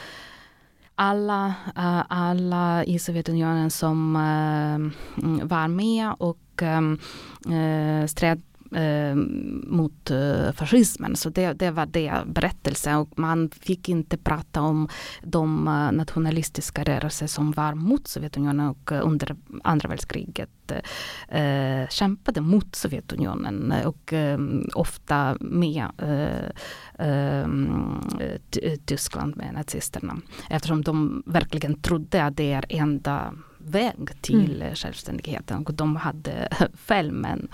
[1.02, 1.48] alla,
[1.78, 8.42] uh, alla i Sovjetunionen som uh, var med och uh, stred
[8.76, 9.16] eh,
[9.68, 11.16] mot eh, fascismen.
[11.16, 14.90] Så det, det var det berättelsen och man fick inte prata om
[15.22, 20.72] de eh, nationalistiska rörelser som var mot Sovjetunionen och eh, under andra världskriget
[21.28, 24.40] eh, kämpade mot Sovjetunionen och eh,
[24.76, 26.50] ofta med eh,
[27.08, 27.46] eh
[28.86, 30.18] Tyskland med nazisterna.
[30.50, 33.34] Eftersom de verkligen trodde att det är enda
[33.70, 34.76] väg till mm.
[34.76, 35.66] självständigheten.
[35.66, 37.48] Och de hade fel men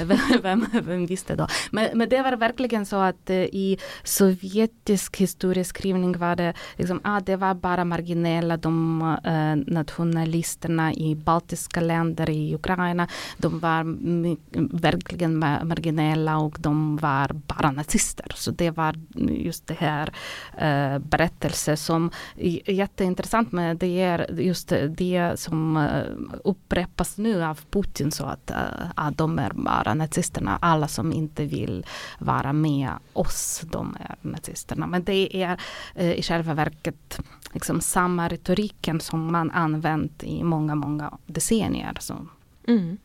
[0.42, 1.46] vem, vem, visste då.
[1.70, 7.20] Men, men, det var verkligen så att eh, i sovjetisk historieskrivning var det liksom, ah,
[7.20, 13.96] det var bara marginella, de uh, nationalisterna i baltiska länder, i Ukraina, de var
[14.80, 18.32] verkligen marginella och de var bara nazister.
[18.34, 18.94] Så det var
[19.28, 20.12] just det här
[20.54, 27.44] uh, berättelsen som är jätteintressant med det är just det som som eh, upprepas nu
[27.44, 28.56] av Putin så att, eh,
[28.94, 30.58] att de är bara nazisterna.
[30.60, 31.86] Alla som inte vill
[32.18, 34.86] vara med oss, de är nazisterna.
[34.86, 35.60] Men det är
[35.94, 37.20] eh, i själva verket
[37.52, 41.96] liksom samma retoriken som man använt i många, många decennier.
[42.00, 42.14] Så.
[42.68, 42.98] Mm.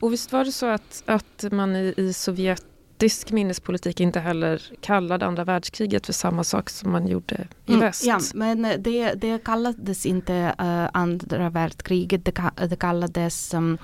[0.00, 2.67] Och visst var det så att, att man i, i Sovjet
[2.98, 7.80] brittisk minnespolitik inte heller kallade andra världskriget för samma sak som man gjorde i mm,
[7.80, 8.04] väst.
[8.04, 13.78] Ja, men det, det kallades inte uh, andra världskriget, det, det kallades um,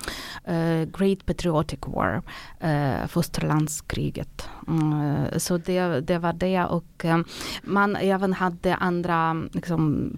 [0.49, 2.21] uh, Great Patriotic War,
[2.63, 4.49] uh, fosterlandskriget.
[4.67, 7.25] Mm, så det, det var det och um,
[7.63, 10.11] man även hade andra liksom,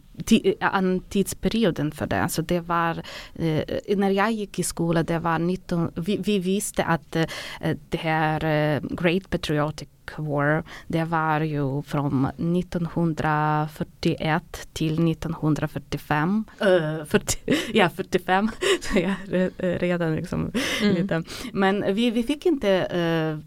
[1.09, 2.29] tidsperioden för det.
[2.29, 3.03] Så det var,
[3.35, 7.25] eh, när jag gick i skolan, det var 19, vi, vi visste att eh,
[7.89, 16.45] det här eh, Great Patriotic War, det var ju från 1941 till 1945.
[16.61, 17.37] Uh, 40,
[17.73, 18.49] ja, 45.
[18.81, 20.51] Så jag är redan liksom
[20.81, 20.95] mm.
[20.95, 21.23] lite.
[21.53, 22.87] Men vi, vi fick inte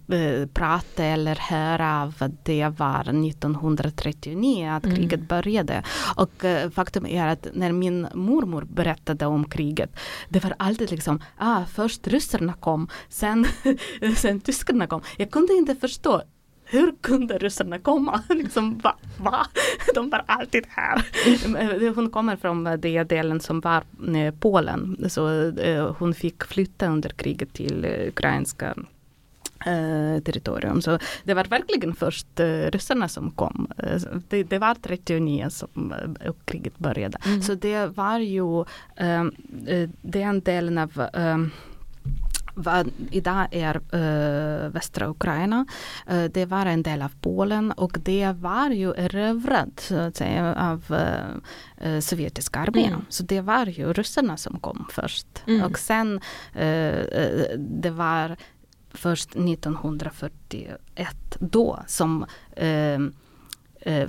[0.08, 4.96] uh, prata eller höra av att det var 1939 att mm.
[4.96, 5.82] kriget började.
[6.16, 9.96] Och uh, faktum är att när min mormor berättade om kriget,
[10.28, 13.46] det var alltid liksom, ah, först ryssarna kom, sen,
[14.16, 15.02] sen tyskarna kom.
[15.16, 16.22] Jag kunde inte förstå
[16.71, 18.23] hur kunde ryssarna komma?
[18.29, 18.97] liksom, va?
[19.18, 19.47] va?
[19.95, 21.95] De var alltid här.
[21.95, 23.85] Hon kommer från den delen som var
[24.16, 24.97] eh, Polen.
[25.09, 28.75] Så eh, hon fick flytta under kriget till eh, ukrainska
[29.66, 30.83] eh, territorium.
[30.83, 33.68] Så det var verkligen först eh, ryssarna som kom.
[34.29, 37.18] Det, det, var 39 som eh, kriget började.
[37.27, 37.43] Mm.
[37.43, 38.64] Så det var ju
[40.03, 40.91] den delen av
[42.55, 45.66] vad idag är äh, västra Ukraina.
[46.07, 49.92] Äh, det var en del av Polen och det var ju erövrat
[50.57, 50.96] av
[51.80, 52.92] äh, sovjetiska armén.
[52.92, 53.05] Mm.
[53.09, 55.26] Så det var ju ryssarna som kom först.
[55.46, 55.62] Mm.
[55.62, 56.20] Och sen
[57.59, 58.36] det var
[58.90, 60.78] först 1941
[61.38, 62.26] då som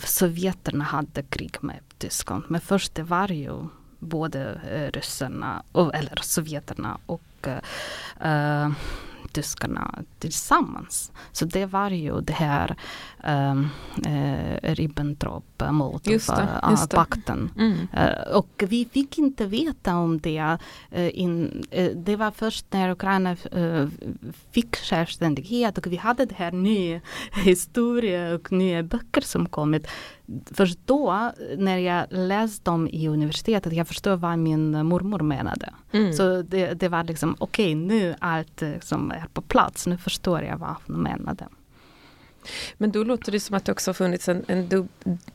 [0.03, 2.43] sovjeterna hade krig med Tyskland.
[2.47, 3.67] Men först det var ju
[3.99, 4.61] både
[4.93, 8.71] ryssarna, eller sovjeterna och uh,
[9.31, 11.11] tyskarna tillsammans.
[11.31, 12.75] Så det var ju det här
[13.23, 13.69] um,
[14.05, 17.49] uh, Ribbentrop-Molotov-pakten.
[17.57, 17.73] Mm.
[17.73, 20.57] Uh, och vi fick inte veta om det.
[20.97, 21.63] Uh, in,
[21.95, 23.37] det var först när Ukraina
[24.51, 27.01] fick självständighet och vi hade det här nya
[27.43, 29.87] historia och nya böcker som kommit
[30.45, 35.73] först då när jag läste dem i universitetet, jag förstod vad min mormor menade.
[35.91, 36.13] Mm.
[36.13, 40.41] Så det, det, var liksom, okej okay, nu allt som är på plats, nu förstår
[40.41, 41.47] jag vad hon menade.
[42.77, 44.87] Men då låter det som att det också har funnits en, en dub,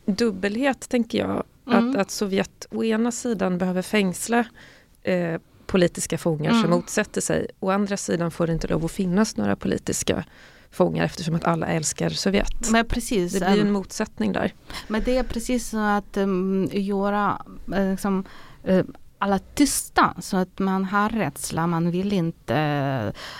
[0.07, 1.45] dubbelhet, tänker jag.
[1.67, 1.91] Mm.
[1.91, 4.45] Att, att Sovjet å ena sidan behöver fängsla
[5.03, 6.63] eh, politiska fångar Mm.
[6.63, 7.47] som motsätter sig.
[7.61, 10.25] Å andra sidan får det inte lov att finnas några politiska
[10.71, 12.71] fångar eftersom att alla älskar Sovjet.
[12.71, 13.33] Men precis.
[13.33, 14.55] Det blir ehm, en motsättning där.
[14.89, 17.43] Men det är precis så att um, göra
[17.75, 18.25] eh, liksom,
[18.65, 18.85] eh,
[19.27, 21.67] alla tysta så att man har rädsla.
[21.67, 22.57] Man vill inte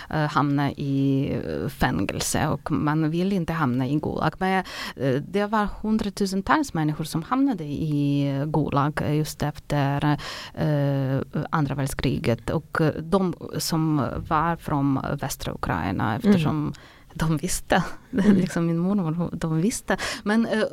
[0.09, 4.33] eh, hamna i eh, fängelse och man vill inte hamna i Gulag.
[4.37, 4.63] Men
[4.95, 10.17] eh, det var hundratusentals människor som hamnade i Gulag just efter
[10.53, 13.97] eh, andra världskriget och de som
[14.29, 16.73] var från västra Ukraina eftersom
[17.17, 19.97] de visste, liksom min mormor, de visste.
[20.23, 20.63] Men eh,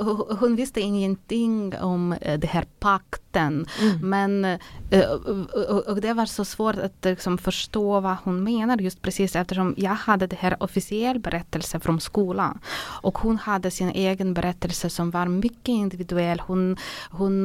[0.41, 3.67] hon- visste ingenting om eh, det här pakten.
[4.03, 5.11] Men eh,
[5.89, 9.91] och, det var så svårt att liksom, förstå vad hon menar just precis eftersom jag
[9.95, 12.59] hade det här officiell berättelse från skolan.
[13.03, 16.41] Och hon hade sin egen berättelse som var mycket individuell.
[16.41, 16.77] Hon,
[17.11, 17.45] hon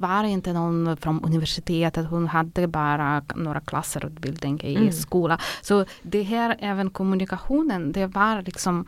[0.00, 4.92] var inte någon från universitetet, hon hade bara några klasser utbildning i Mm.
[4.92, 5.38] skolan.
[5.62, 8.86] Så det här, även kommunikationen, det var liksom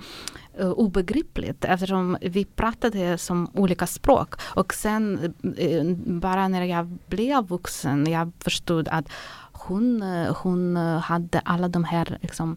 [0.61, 4.35] uh, obegripligt eftersom vi pratade som olika språk.
[4.41, 9.05] Och sen uh, bara när jag blev vuxen, jag förstod att
[9.53, 12.57] hon, eh, hon hade alla de här liksom,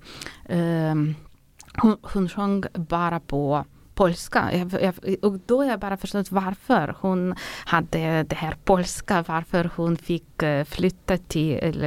[0.49, 0.95] uh,
[1.77, 3.65] hon, hon sjöng bara på
[3.95, 4.49] polska.
[4.53, 9.71] Jag, jag, och då har jag bara förstått varför hon hade det här polska, varför
[9.75, 11.83] hon fick eh, flytta till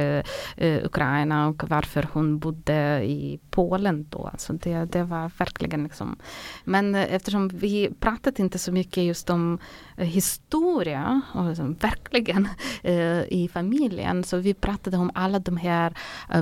[0.57, 4.29] eh, Ukraina och varför hon bodde i Polen då.
[4.31, 6.15] Alltså det, det var verkligen liksom.
[6.63, 9.59] Men eh, eftersom vi pratat inte så mycket just om
[9.97, 12.47] eh, historia, och liksom, verkligen
[13.27, 15.93] i familjen, så vi pratade om alla de här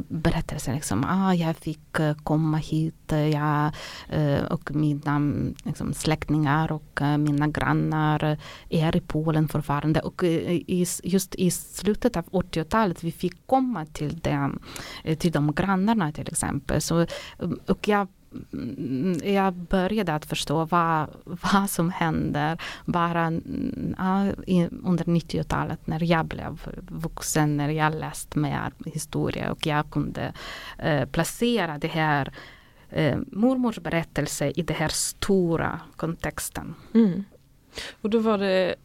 [0.08, 0.76] berättelserna.
[0.76, 3.72] Liksom, ah, jag fick komma hit, jag,
[4.50, 8.38] och mina liksom, släktingar och mina grannar
[8.70, 10.00] är i Polen fortfarande.
[10.00, 14.60] Och i, just i slutet av 80-talet vi fick komma till, dem,
[15.04, 16.82] eh, till de grannarna till exempel.
[16.82, 17.08] Så, eh,
[17.68, 18.08] och jag
[18.54, 24.32] mm, jag började att förstå vad, vad som händer bara mm, ja,
[24.84, 30.34] under 90-talet när jag blev vuxen, när jag läste mer historia och jag kunde
[30.78, 32.34] eh, placera det här
[32.90, 36.76] eh, mormors berättelse i den här stora kontexten.
[36.94, 37.24] Mm.
[38.02, 38.76] Och då var det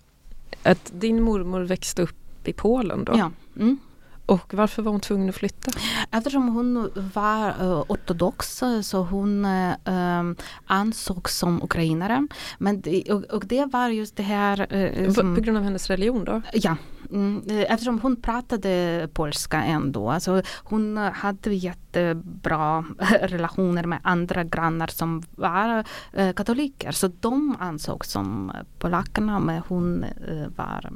[0.62, 3.12] att din mormor växte upp i Polen då?
[3.16, 3.30] Ja.
[3.56, 3.78] Mm.
[4.26, 5.70] Och varför var hon tvungen att flytta?
[6.10, 10.36] Eftersom hon var uh, ortodox så hon uh, um,
[10.66, 12.26] ansågs som ukrainare.
[12.58, 12.82] Men
[13.30, 16.42] och, det var just det här uh, På grund av hennes religion då?
[16.52, 16.76] Ja,
[17.10, 20.10] mm, eftersom hon pratade polska ändå.
[20.10, 22.84] Alltså hon hade jättebra
[23.20, 26.92] relationer med andra grannar som var eh, katoliker.
[26.92, 30.90] Så de ansågs som polackerna men hon eh, var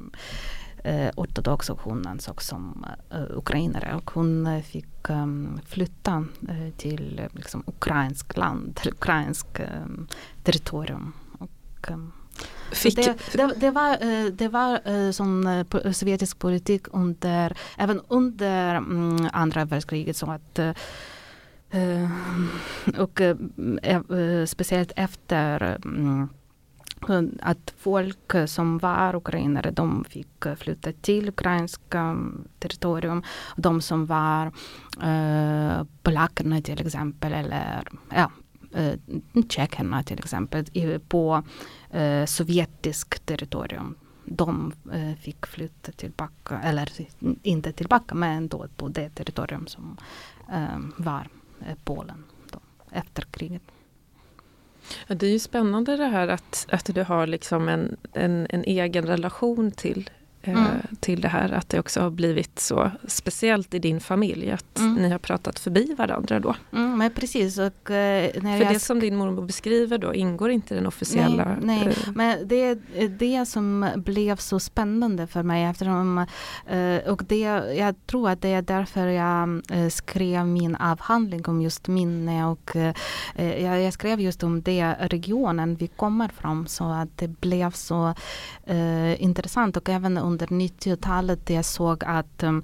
[0.87, 3.95] eh, ortodox och hon ansågs som eh, ukrainare.
[3.95, 9.87] Och hon eh, fick um, flytta eh, till eh, liksom, ukrainsk land, till ukrainsk eh,
[10.43, 11.13] territorium.
[11.39, 12.13] Och, um,
[12.73, 14.79] Fick, det, det, det, var, eh, det var
[15.63, 20.59] po- sovjetisk politik under, även under mm, andra världskriget så att
[22.99, 23.21] och
[24.47, 26.29] speciellt efter mm,
[27.41, 33.23] att folk som var ukrainare de fick eh, flytta till ukrainska mm, territorium.
[33.57, 34.47] De som var
[35.03, 38.31] eh, polackerna till exempel eller ja,
[38.75, 38.95] eh,
[39.49, 40.65] tjeckerna till exempel
[41.09, 41.43] på
[41.91, 43.95] eh, sovjetiskt territorium.
[44.25, 46.91] De eh, fick flytta tillbaka, eller
[47.43, 49.97] inte tillbaka men då på det territorium som
[50.53, 51.29] eh, var
[51.61, 52.59] eh, Polen då,
[52.91, 53.63] efter kriget.
[55.07, 58.65] Ja, det är ju spännande det här att, att du har liksom en, en, en
[58.65, 60.11] egen relation till,
[60.53, 60.67] Mm.
[61.01, 61.53] till det här.
[61.53, 64.95] Att det också har blivit så speciellt i din familj att Mm.
[64.95, 66.55] ni har pratat förbi varandra då.
[66.73, 67.59] Mm, men precis.
[67.59, 71.45] Och, eh, För jag det som din mormor beskriver då ingår inte i den officiella...
[71.45, 71.89] Nej, nej.
[71.89, 76.19] eh, Men det är det som blev så spännande för mig eftersom
[76.67, 77.41] eh, och det,
[77.79, 82.77] jag tror att det är därför jag eh, skrev min avhandling om just minne och
[82.77, 82.95] eh,
[83.65, 88.15] jag, skrev just om det regionen vi kommer från så att det blev så
[88.67, 92.63] eh, intressant och även under 90-talet jag såg att ehm,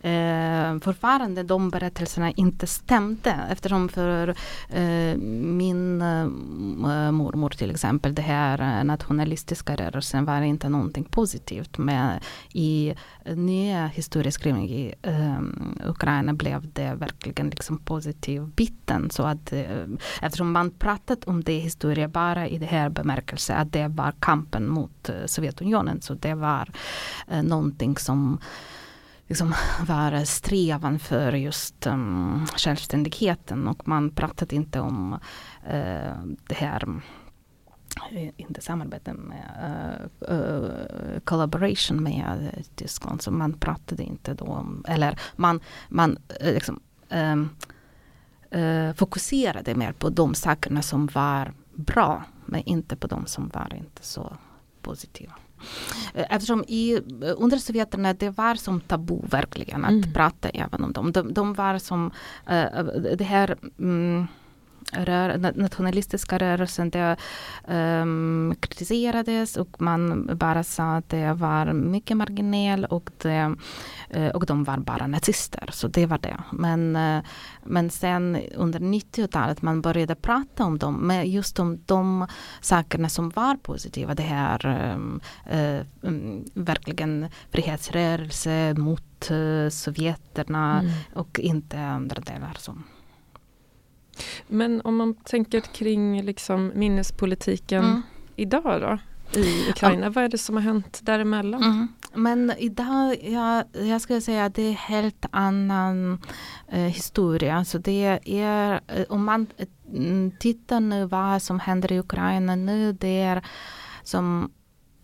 [0.00, 4.28] eh, fortfarande de berättelserna inte stämde eftersom för
[4.68, 11.78] eh, min eh, mormor till exempel, det här eh, nationalistiska rörelsen var inte någonting positivt.
[11.78, 12.20] Men
[12.52, 12.94] i
[13.24, 15.40] eh, nya historieskrivning i eh,
[15.86, 19.10] Ukraina blev det verkligen liksom positiv biten.
[19.10, 19.86] Så att, eh,
[20.22, 24.68] eftersom man pratat om det historia bara i det här bemärkelse att det var kampen
[24.68, 26.02] mot eh, Sovjetunionen.
[26.02, 26.70] Så det var
[27.28, 28.38] eh, någonting som
[29.30, 29.54] liksom
[29.86, 35.12] var strävan för just um, självständigheten och man pratade inte om
[35.66, 37.00] uh, det här
[38.12, 43.22] eh, inte samarbete med uh, uh, collaboration med Tyskland.
[43.22, 47.50] Så man pratade inte då om, eller man, man liksom, um,
[48.54, 52.24] uh, fokuserade mer på de sakerna som var bra.
[52.46, 54.36] Men inte på de som var inte så
[54.82, 55.32] positiva.
[56.14, 57.00] Eftersom i,
[57.36, 60.12] under Sovjeterna det var som tabu verkligen att mm.
[60.12, 61.12] prata även om dem.
[61.12, 62.06] De, de var som
[62.50, 62.84] uh,
[63.16, 64.26] det här um,
[64.92, 67.16] rör, nationalistiska rörelsen det
[67.68, 73.54] um, kritiserades och man bara sa att det var mycket marginell och, det,
[74.16, 75.68] uh, och de var bara nazister.
[75.72, 76.36] Så det var det.
[76.52, 77.22] Men, uh,
[77.64, 82.26] men sen under 90-talet man började prata om dem, med just om de
[82.60, 84.14] sakerna som var positiva.
[84.14, 85.20] Det här um,
[86.02, 89.30] um, verkligen frihetsrörelse mot
[89.70, 90.92] Sovjeterna mm.
[91.14, 92.56] och inte andra delar.
[92.58, 92.84] som
[94.48, 98.02] men om man tänker kring liksom minnespolitiken mm.
[98.36, 98.98] idag då?
[99.32, 99.96] i Ukraina.
[99.96, 100.12] Mm.
[100.12, 101.62] Vad är det som har hänt däremellan?
[101.62, 101.88] Mm.
[102.14, 106.18] Men idag, ja, jag skulle säga att det är helt annan
[106.68, 107.64] eh, historia.
[107.64, 109.66] Så det är, eh, om man eh,
[110.38, 113.42] tittar nu vad som händer i Ukraina nu, det är
[114.02, 114.52] som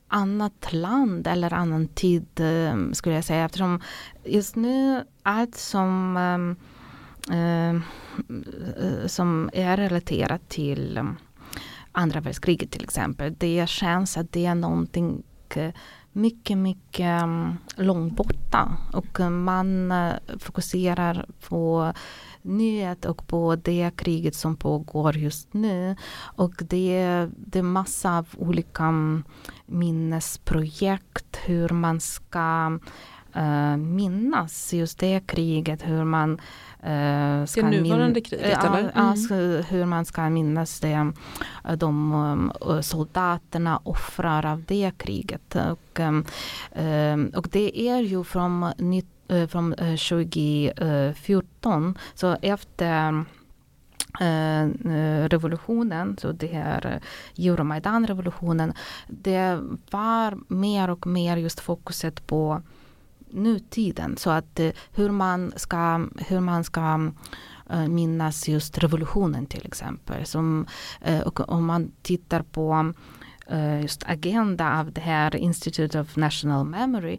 [0.09, 3.45] annat land eller annan tid eh, skulle jag säga.
[3.45, 3.81] Eftersom
[4.25, 6.57] just nu allt som Eh,
[7.31, 7.83] Ehm,
[8.81, 11.17] eh, som är relaterat till ehm,
[11.93, 13.35] andra världskriget till exempel.
[13.39, 15.23] Det känns att det är någonting
[15.55, 15.73] eh,
[16.13, 18.77] mycket, mycket ehm, långt borta.
[18.93, 19.93] Och eh, man
[20.39, 21.93] fokuserar på
[22.43, 25.97] nyhet och på det kriget som pågår just nu.
[26.19, 29.25] Och det, det är massa av olika mm,
[29.67, 32.79] minnesprojekt hur man ska
[33.37, 36.41] uh, minnas just det kriget, hur man
[36.87, 38.79] Uh, det nuvarande kriget uh, eller?
[38.79, 38.91] Mm.
[38.95, 39.35] Alltså,
[39.69, 41.13] hur man ska minnas det,
[41.77, 45.57] de um, soldaterna, offrar av det kriget.
[45.57, 46.25] Och, um,
[47.37, 48.73] och det är ju från,
[49.33, 53.25] uh, från 2014, så efter
[55.29, 57.01] revolutionen, så det här
[57.39, 58.73] Euromaidan-revolutionen,
[59.09, 59.61] det
[59.91, 62.63] var mer och mer just fokuset på
[63.31, 64.17] nutiden.
[64.17, 67.11] Så att eh, hur man ska, hur man ska
[67.71, 70.27] eh, minnas just revolutionen till exempel.
[70.27, 70.67] Som,
[71.01, 72.93] eh, och om man tittar på
[73.83, 77.19] just agenda av det här Institute of National Memory.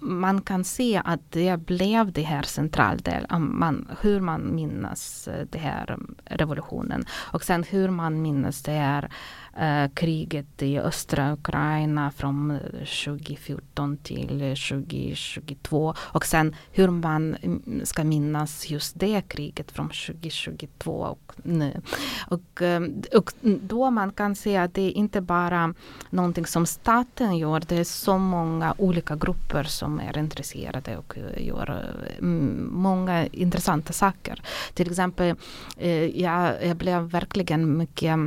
[0.00, 5.58] Man kan se att det blev det här central del, man, hur man minnas det
[5.58, 7.04] här mm, revolutionen.
[7.12, 9.10] Och sen hur man minnas det här
[9.56, 12.58] eh, kriget i östra Ukraina från
[13.04, 20.92] 2014 till 2022 och sen hur man mm, ska minnas just det kriget från 2022
[20.92, 21.80] och nu.
[22.26, 22.82] Och, eh,
[23.14, 25.74] och då man kan se att det är inte bara
[26.10, 31.70] någonting som staten gör, det är så många olika grupper som är intresserade och gör
[31.70, 34.42] eh, mm, många intressanta saker.
[34.74, 35.36] Till exempel,
[35.76, 38.18] eh, jag, jag blev verkligen mycket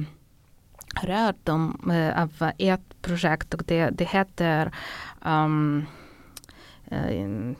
[1.03, 4.71] rört dem äh, av ett projekt och det, det heter
[5.25, 5.85] um,
[6.91, 7.55] uh,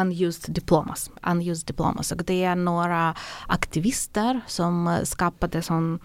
[0.00, 1.10] Unused Diplomas.
[1.22, 2.12] Unused Diplomas.
[2.12, 3.14] Och det är några
[3.46, 5.98] aktivister som eh, skapade en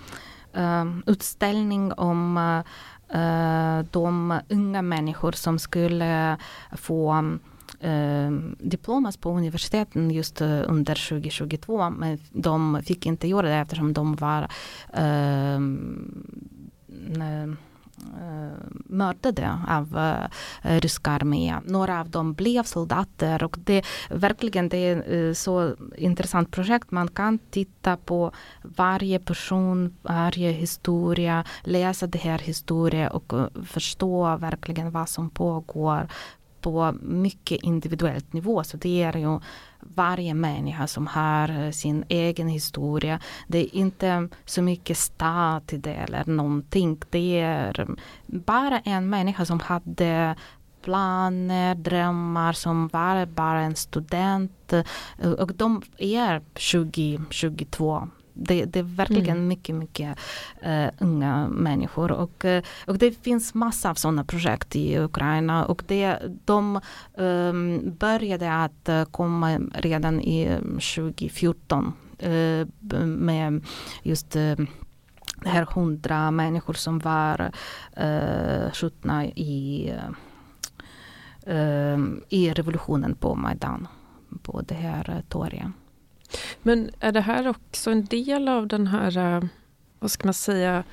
[0.57, 6.37] uh, utställning om uh, de unga människor som skulle
[6.71, 7.37] få
[7.79, 14.15] eh, diplomas på universiteten just under 2022 men de fick inte göra det eftersom de
[14.15, 14.47] var
[14.93, 15.59] Eh,
[17.09, 21.63] Eh, eh, mördade av uh, ryska armén.
[21.65, 26.91] Några av dem blev soldater och det verkligen det är uh, så intressant projekt.
[26.91, 28.31] Man kan titta på
[28.63, 36.07] varje person, varje historia, läsa det här historien och uh, förstå verkligen vad som pågår
[36.61, 38.63] på mycket individuellt nivå.
[38.63, 39.39] Så det är ju
[39.81, 43.19] varje människa som har eh, sin egen historia.
[43.47, 47.01] Det är inte så mycket stat i det eller någonting.
[47.09, 50.35] Det är mm, bara en människa som hade
[50.81, 54.73] planer, drömmar som var bara en student.
[54.73, 58.07] Eh, och de är 2022
[58.41, 59.47] det, det är verkligen mm.
[59.47, 60.19] mycket, mycket
[60.65, 62.11] uh, unga människor.
[62.11, 65.65] Och, uh, och det finns massa av sådana projekt i Ukraina.
[65.65, 66.79] Och det, de
[67.15, 70.57] um, började att uh, komma redan i
[70.95, 71.93] 2014
[73.05, 73.65] med
[74.03, 74.67] just det
[75.45, 77.51] här hundra människor som var
[78.03, 79.93] uh, skjutna i,
[82.29, 83.87] i revolutionen på Majdan.
[84.43, 85.67] på det här torget.
[86.61, 89.47] Men är det här också en del av den här,
[89.99, 90.83] vad ska man säga,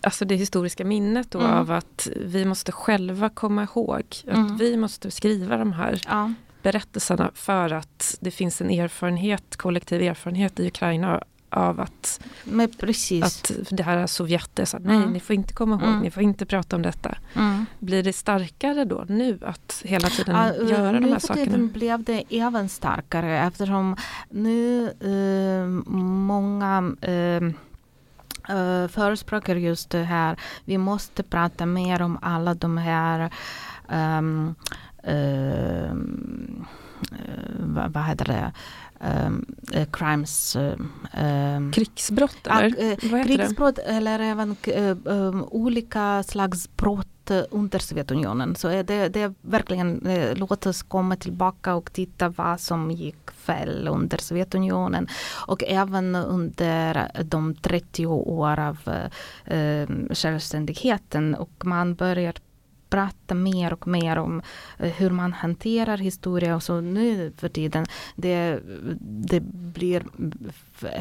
[0.00, 1.50] alltså det historiska minnet då mm.
[1.50, 4.56] av att vi måste själva komma ihåg att mm.
[4.56, 6.32] vi måste skriva de här ja.
[6.62, 12.20] berättelserna för att det finns en erfarenhet, kollektiv erfarenhet i Ukraina av att,
[13.22, 15.10] att det här är Sovjet är så nej mm.
[15.10, 16.00] ni får inte komma ihåg, mm.
[16.00, 17.14] ni får inte prata om detta.
[17.34, 17.66] Mm.
[17.78, 21.56] Blir det starkare då nu att hela tiden ja, göra de här sakerna?
[21.56, 23.96] Nu för blev det även starkare eftersom
[24.30, 27.42] nu uh, många uh,
[28.56, 30.36] uh, förespråkar just det här.
[30.64, 33.30] Vi måste prata mer om alla de här
[33.88, 34.54] um,
[35.08, 35.94] uh,
[37.58, 38.52] vad, vad heter det?
[39.04, 39.46] Um,
[39.90, 40.56] crimes.
[40.56, 42.92] Um, krigsbrott eller?
[42.92, 43.82] Uh, krigsbrott det?
[43.82, 44.56] eller även
[45.50, 47.06] olika slags brott
[47.50, 48.54] under Sovjetunionen.
[48.54, 53.88] Så det, det är verkligen, låt oss komma tillbaka och titta vad som gick fel
[53.88, 55.08] under Sovjetunionen.
[55.46, 58.78] Och även under de 30 år av
[59.52, 61.34] uh, självständigheten.
[61.34, 62.34] Och man börjar
[62.90, 64.42] prata mer och mer om
[64.78, 67.86] eh, hur man hanterar historia och så nu för tiden.
[68.16, 68.60] Det,
[69.00, 70.04] det blir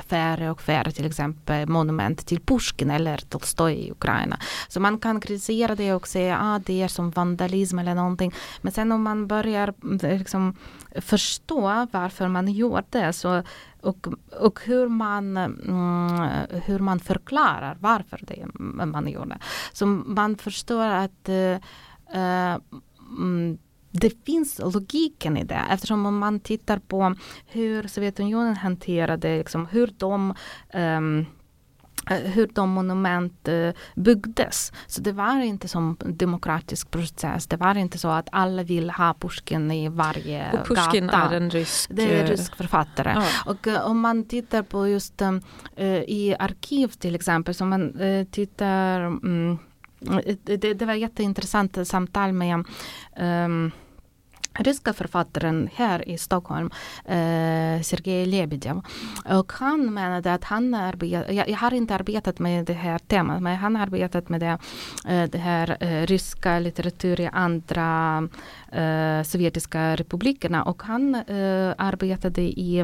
[0.08, 4.40] färre och färre till exempel monument till Pushkin eller Tolstoj i Ukraina.
[4.68, 8.34] Så man kan kritisera det och säga att ah, det är som vandalism eller någonting.
[8.62, 9.74] Men sen om man börjar
[10.04, 10.56] eh, liksom
[10.96, 13.44] förstå varför man gör det så
[13.82, 14.08] och,
[14.40, 16.30] och hur, man, mm,
[16.66, 19.40] hur man förklarar varför det, mm, man gör det.
[19.74, 21.58] Så man förstår att uh,
[22.16, 22.58] uh,
[23.92, 27.16] det finns logiken i det eftersom om man tittar på
[27.46, 30.34] hur Sovjetunionen hanterade, liksom, hur de
[30.74, 31.26] um,
[32.10, 34.72] hur de monument uh, byggdes.
[34.88, 37.48] Så det var inte som demokratisk process.
[37.48, 41.18] Det var inte så att alla vill ha Pushkin i varje Och Pushkin gata.
[41.18, 41.90] är en rysk...
[41.94, 43.12] Det är en rysk författare.
[43.16, 43.24] Ja.
[43.46, 45.38] Och uh, om man tittar på just uh,
[46.08, 47.94] i arkiv till exempel, så man
[48.32, 49.60] tittar um,
[50.44, 52.66] det, det var jätteintressant samtal med
[53.20, 53.72] um,
[54.60, 56.70] ryska författaren här i Stockholm,
[57.06, 58.82] eh, Sergej Lebedev.
[59.26, 63.42] Och han menade att han arbetat, jag, jag, har inte arbetat med det här temat,
[63.42, 64.58] men han har arbetat med det,
[65.08, 68.28] eh, det här eh, ryska litteratur i andra
[68.72, 72.80] eh, sovjetiska republikerna och han eh, arbetade i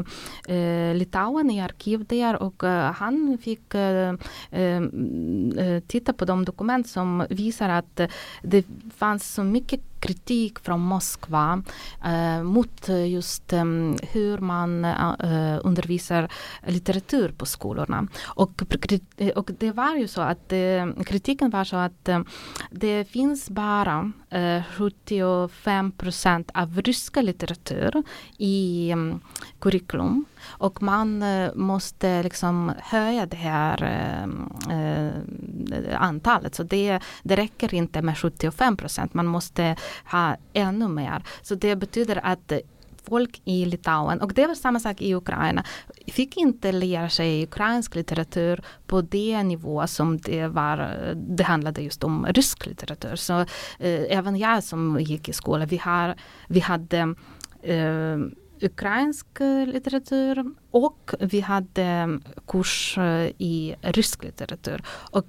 [0.48, 4.14] eh, Litauen i arkiv där och eh, han fick eh,
[4.50, 8.00] eh, mm, titta på de dokument som visar att
[8.42, 8.66] det
[8.96, 11.62] fanns så mycket kritik från Moskva
[12.04, 13.64] eh, mot just eh,
[14.12, 16.28] hur man eh, undervisar
[16.66, 18.06] litteratur på skolorna.
[18.24, 18.62] Och,
[19.34, 20.52] och det var ju så att
[21.06, 22.08] kritiken var så att
[22.70, 24.12] det finns bara
[24.76, 28.02] 75 procent av ryska litteratur
[28.38, 29.20] i um,
[29.58, 30.24] curriculum.
[30.46, 34.28] Och man uh, måste liksom höja det här uh,
[34.76, 36.54] uh, antalet.
[36.54, 39.14] Så det, det räcker inte med 75 procent.
[39.14, 41.22] Man måste ha ännu mer.
[41.42, 42.52] Så det betyder att
[43.08, 45.64] folk i Litauen, och det var samma sak i Ukraina,
[46.06, 52.04] fick inte lära sig ukrainsk litteratur på det nivå som det var, det handlade just
[52.04, 53.16] om rysk litteratur.
[53.16, 53.40] Så
[53.78, 56.14] eh, även jag som gick i skolan, vi, har,
[56.48, 57.14] vi hade
[57.62, 58.16] eh,
[58.60, 62.06] ukrainsk eh, litteratur och vi hade eh,
[62.46, 64.82] kurs eh, i rysk litteratur.
[65.10, 65.26] Och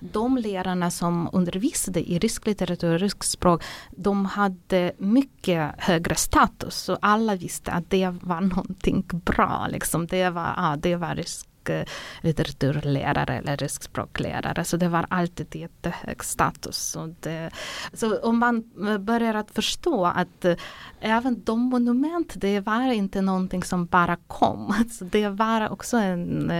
[0.00, 6.74] de lärarna som undervisade i rysk litteratur och rysk språk, de hade mycket högre status.
[6.74, 9.66] Så alla visste att det var någonting bra.
[9.70, 10.06] Liksom.
[10.06, 11.84] Det, var, ah, det var rysk Eh,
[12.20, 14.64] litteraturlärare eller ryskspråklärare.
[14.64, 16.76] Så det var alltid jättehög status.
[16.76, 17.50] Så, det,
[17.92, 20.56] så om man eh, börjar att förstå att eh,
[21.00, 24.74] även de monument, det var inte någonting som bara kom.
[24.90, 26.52] Så det var också en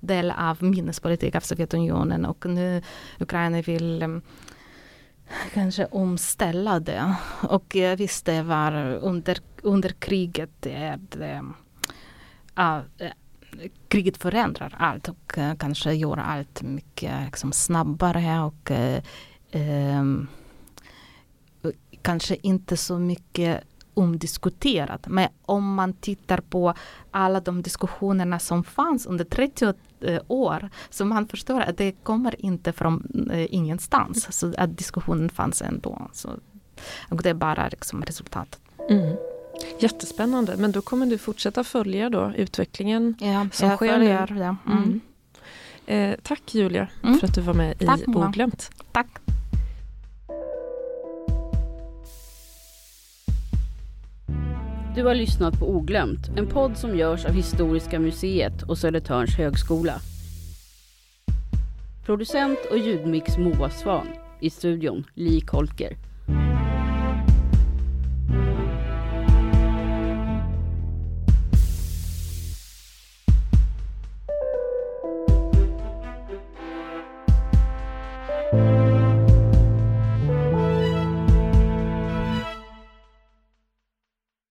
[0.00, 2.82] del av minnespolitik av Sovjetunionen och nu
[3.18, 4.20] Ukraina vill
[5.52, 7.14] kanske omställa det.
[7.42, 11.42] Och visst, det var under, under kriget, det, det,
[13.88, 19.02] kriget förändrar allt och eh, kanske gör allt mycket liksom, snabbare och eh,
[19.50, 20.26] ehm,
[22.02, 23.60] kanske inte så mycket
[23.94, 25.08] omdiskuterat.
[25.08, 26.74] Men om man tittar på
[27.10, 32.44] alla de diskussionerna som fanns under 30 eh, år, så man förstår att det kommer
[32.44, 34.38] inte från ingenstans.
[34.38, 36.10] Så att diskussionen fanns ändå.
[36.12, 36.30] Så,
[37.08, 38.60] och det är bara liksom resultatet.
[38.90, 39.16] Mm.
[39.78, 44.40] Jättespännande, men då kommer du fortsätta följa då utvecklingen ja, som sker följer, nu.
[44.40, 44.56] Ja.
[44.66, 44.82] Mm.
[44.82, 45.00] mm.
[45.86, 47.18] Eh, tack Julia mm.
[47.18, 48.70] för att du var med tack, i Oglömt.
[48.92, 49.08] Tack.
[54.94, 59.94] Du har lyssnat på Oglömt, en podd som görs av Historiska museet och Södertörns högskola.
[62.06, 64.06] Producent och ljudmix Moa Svan.
[64.40, 65.96] I studion Li Kolker.